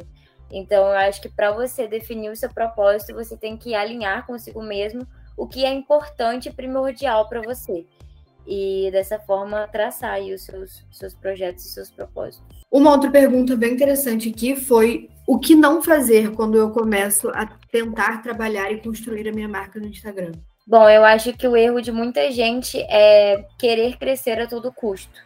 Então, 0.48 0.86
eu 0.86 0.96
acho 0.96 1.20
que 1.20 1.28
para 1.28 1.50
você 1.50 1.88
definir 1.88 2.30
o 2.30 2.36
seu 2.36 2.48
propósito, 2.48 3.14
você 3.14 3.36
tem 3.36 3.56
que 3.56 3.74
alinhar 3.74 4.24
consigo 4.24 4.62
mesmo 4.62 5.04
o 5.36 5.48
que 5.48 5.64
é 5.64 5.72
importante 5.72 6.48
e 6.48 6.52
primordial 6.52 7.28
para 7.28 7.42
você. 7.42 7.84
E 8.46 8.90
dessa 8.92 9.18
forma, 9.18 9.66
traçar 9.66 10.20
os 10.20 10.42
seus, 10.42 10.84
seus 10.90 11.14
projetos 11.14 11.64
e 11.64 11.70
seus 11.70 11.90
propósitos. 11.90 12.46
Uma 12.70 12.92
outra 12.92 13.10
pergunta 13.10 13.56
bem 13.56 13.72
interessante 13.72 14.30
aqui 14.30 14.54
foi 14.56 15.10
o 15.26 15.38
que 15.38 15.54
não 15.54 15.82
fazer 15.82 16.32
quando 16.32 16.56
eu 16.56 16.70
começo 16.70 17.28
a 17.30 17.46
tentar 17.70 18.22
trabalhar 18.22 18.70
e 18.72 18.82
construir 18.82 19.28
a 19.28 19.32
minha 19.32 19.48
marca 19.48 19.78
no 19.78 19.86
Instagram? 19.86 20.32
Bom, 20.66 20.88
eu 20.88 21.04
acho 21.04 21.32
que 21.32 21.46
o 21.46 21.56
erro 21.56 21.80
de 21.80 21.90
muita 21.90 22.30
gente 22.30 22.80
é 22.88 23.46
querer 23.58 23.96
crescer 23.96 24.40
a 24.40 24.46
todo 24.46 24.72
custo. 24.72 25.20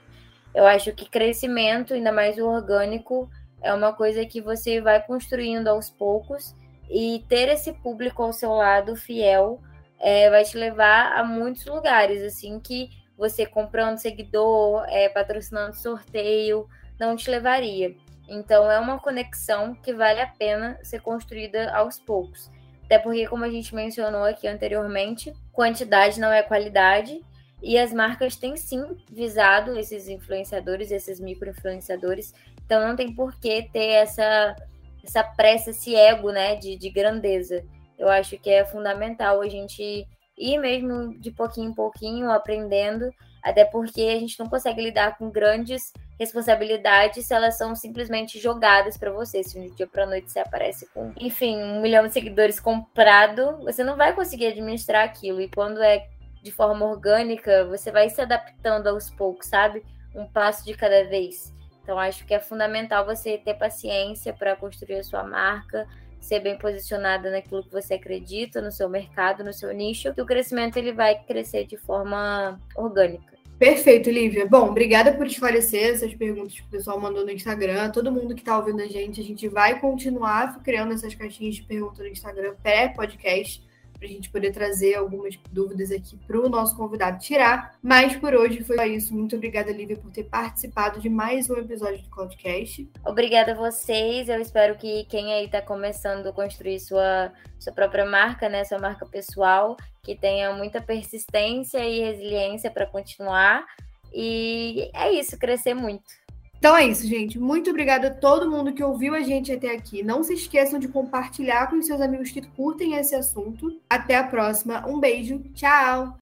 Eu 0.54 0.66
acho 0.66 0.92
que 0.92 1.08
crescimento, 1.08 1.92
ainda 1.92 2.10
mais 2.10 2.38
o 2.38 2.46
orgânico, 2.46 3.28
é 3.62 3.72
uma 3.74 3.92
coisa 3.92 4.24
que 4.24 4.40
você 4.40 4.80
vai 4.80 5.02
construindo 5.02 5.68
aos 5.68 5.90
poucos 5.90 6.54
e 6.90 7.24
ter 7.28 7.48
esse 7.48 7.72
público 7.72 8.22
ao 8.22 8.32
seu 8.32 8.52
lado 8.52 8.96
fiel 8.96 9.60
é, 9.98 10.30
vai 10.30 10.44
te 10.44 10.56
levar 10.56 11.18
a 11.18 11.24
muitos 11.24 11.64
lugares, 11.66 12.22
assim, 12.22 12.60
que 12.60 12.90
você 13.16 13.46
comprando 13.46 13.98
seguidor, 13.98 14.84
é, 14.88 15.08
patrocinando 15.08 15.74
sorteio, 15.76 16.66
não 16.98 17.16
te 17.16 17.30
levaria. 17.30 17.94
Então 18.28 18.70
é 18.70 18.78
uma 18.78 18.98
conexão 18.98 19.74
que 19.74 19.92
vale 19.92 20.20
a 20.20 20.26
pena 20.26 20.78
ser 20.82 21.00
construída 21.00 21.72
aos 21.72 21.98
poucos. 21.98 22.50
Até 22.84 22.98
porque, 22.98 23.26
como 23.26 23.44
a 23.44 23.50
gente 23.50 23.74
mencionou 23.74 24.24
aqui 24.24 24.46
anteriormente, 24.46 25.32
quantidade 25.52 26.20
não 26.20 26.32
é 26.32 26.42
qualidade. 26.42 27.20
E 27.62 27.78
as 27.78 27.92
marcas 27.92 28.36
têm 28.36 28.56
sim 28.56 28.84
visado 29.10 29.76
esses 29.76 30.08
influenciadores, 30.08 30.90
esses 30.90 31.18
micro-influenciadores. 31.18 32.32
Então 32.64 32.86
não 32.86 32.94
tem 32.94 33.12
por 33.12 33.34
que 33.40 33.62
ter 33.72 33.88
essa, 33.92 34.54
essa 35.02 35.24
pressa, 35.24 35.70
esse 35.70 35.94
ego 35.94 36.30
né, 36.30 36.54
de, 36.56 36.76
de 36.76 36.90
grandeza. 36.90 37.64
Eu 37.98 38.08
acho 38.08 38.38
que 38.38 38.50
é 38.50 38.64
fundamental 38.64 39.40
a 39.40 39.48
gente 39.48 40.06
ir 40.36 40.58
mesmo 40.58 41.18
de 41.18 41.30
pouquinho 41.30 41.70
em 41.70 41.74
pouquinho 41.74 42.30
aprendendo, 42.30 43.10
até 43.42 43.64
porque 43.64 44.02
a 44.02 44.18
gente 44.18 44.38
não 44.38 44.46
consegue 44.46 44.82
lidar 44.82 45.16
com 45.18 45.30
grandes 45.30 45.92
responsabilidades 46.18 47.26
se 47.26 47.34
elas 47.34 47.56
são 47.56 47.74
simplesmente 47.74 48.38
jogadas 48.38 48.96
para 48.96 49.12
você. 49.12 49.42
Se 49.42 49.58
um 49.58 49.68
dia 49.74 49.86
para 49.86 50.06
noite 50.06 50.30
você 50.30 50.40
aparece 50.40 50.86
com, 50.92 51.12
enfim, 51.18 51.56
um 51.56 51.80
milhão 51.80 52.06
de 52.06 52.12
seguidores 52.12 52.58
comprado, 52.58 53.58
você 53.58 53.84
não 53.84 53.96
vai 53.96 54.14
conseguir 54.14 54.46
administrar 54.46 55.04
aquilo. 55.04 55.40
E 55.40 55.48
quando 55.48 55.82
é 55.82 56.08
de 56.42 56.50
forma 56.50 56.86
orgânica, 56.86 57.64
você 57.66 57.90
vai 57.90 58.08
se 58.08 58.20
adaptando 58.20 58.88
aos 58.88 59.10
poucos, 59.10 59.48
sabe? 59.48 59.84
Um 60.14 60.26
passo 60.26 60.64
de 60.64 60.74
cada 60.74 61.04
vez. 61.04 61.54
Então 61.82 61.98
acho 61.98 62.26
que 62.26 62.34
é 62.34 62.40
fundamental 62.40 63.04
você 63.04 63.38
ter 63.38 63.54
paciência 63.54 64.32
para 64.32 64.56
construir 64.56 64.98
a 64.98 65.04
sua 65.04 65.22
marca, 65.22 65.86
ser 66.26 66.40
bem 66.40 66.58
posicionada 66.58 67.30
naquilo 67.30 67.62
que 67.62 67.72
você 67.72 67.94
acredita, 67.94 68.60
no 68.60 68.72
seu 68.72 68.88
mercado, 68.88 69.44
no 69.44 69.52
seu 69.52 69.72
nicho, 69.72 70.12
que 70.12 70.20
o 70.20 70.26
crescimento 70.26 70.76
ele 70.76 70.92
vai 70.92 71.18
crescer 71.24 71.64
de 71.66 71.76
forma 71.76 72.60
orgânica. 72.74 73.36
Perfeito, 73.58 74.10
Lívia. 74.10 74.46
Bom, 74.46 74.68
obrigada 74.68 75.14
por 75.14 75.26
esclarecer 75.26 75.94
essas 75.94 76.14
perguntas 76.14 76.54
que 76.54 76.66
o 76.66 76.70
pessoal 76.70 77.00
mandou 77.00 77.24
no 77.24 77.30
Instagram. 77.30 77.90
Todo 77.90 78.12
mundo 78.12 78.34
que 78.34 78.42
está 78.42 78.58
ouvindo 78.58 78.82
a 78.82 78.86
gente, 78.86 79.18
a 79.18 79.24
gente 79.24 79.48
vai 79.48 79.80
continuar 79.80 80.62
criando 80.62 80.92
essas 80.92 81.14
caixinhas 81.14 81.54
de 81.54 81.62
perguntas 81.62 82.00
no 82.00 82.08
Instagram 82.08 82.54
pré-podcast 82.62 83.65
para 83.96 84.06
a 84.06 84.10
gente 84.10 84.30
poder 84.30 84.52
trazer 84.52 84.94
algumas 84.94 85.38
dúvidas 85.50 85.90
aqui 85.90 86.16
para 86.26 86.38
o 86.38 86.48
nosso 86.48 86.76
convidado 86.76 87.18
tirar. 87.18 87.74
Mas 87.82 88.16
por 88.16 88.34
hoje 88.34 88.62
foi 88.62 88.76
isso. 88.94 89.14
Muito 89.14 89.36
obrigada, 89.36 89.72
Lívia, 89.72 89.96
por 89.96 90.10
ter 90.10 90.24
participado 90.24 91.00
de 91.00 91.08
mais 91.08 91.48
um 91.48 91.56
episódio 91.56 92.02
do 92.02 92.10
podcast. 92.10 92.88
Obrigada 93.04 93.52
a 93.52 93.54
vocês. 93.54 94.28
Eu 94.28 94.40
espero 94.40 94.76
que 94.76 95.04
quem 95.04 95.32
aí 95.32 95.46
está 95.46 95.62
começando 95.62 96.26
a 96.26 96.32
construir 96.32 96.80
sua, 96.80 97.32
sua 97.58 97.72
própria 97.72 98.04
marca, 98.04 98.48
né, 98.48 98.64
sua 98.64 98.78
marca 98.78 99.06
pessoal, 99.06 99.76
que 100.02 100.14
tenha 100.14 100.52
muita 100.52 100.80
persistência 100.80 101.78
e 101.78 102.00
resiliência 102.00 102.70
para 102.70 102.86
continuar. 102.86 103.64
E 104.12 104.90
é 104.94 105.12
isso, 105.12 105.38
crescer 105.38 105.74
muito. 105.74 106.25
Então 106.58 106.76
é 106.76 106.86
isso, 106.86 107.06
gente. 107.06 107.38
Muito 107.38 107.70
obrigada 107.70 108.08
a 108.08 108.14
todo 108.14 108.50
mundo 108.50 108.72
que 108.72 108.82
ouviu 108.82 109.14
a 109.14 109.20
gente 109.20 109.52
até 109.52 109.74
aqui. 109.74 110.02
Não 110.02 110.22
se 110.22 110.34
esqueçam 110.34 110.78
de 110.78 110.88
compartilhar 110.88 111.68
com 111.68 111.80
seus 111.82 112.00
amigos 112.00 112.30
que 112.30 112.42
curtem 112.42 112.94
esse 112.94 113.14
assunto. 113.14 113.80
Até 113.88 114.16
a 114.16 114.24
próxima. 114.24 114.86
Um 114.86 114.98
beijo. 114.98 115.42
Tchau. 115.54 116.12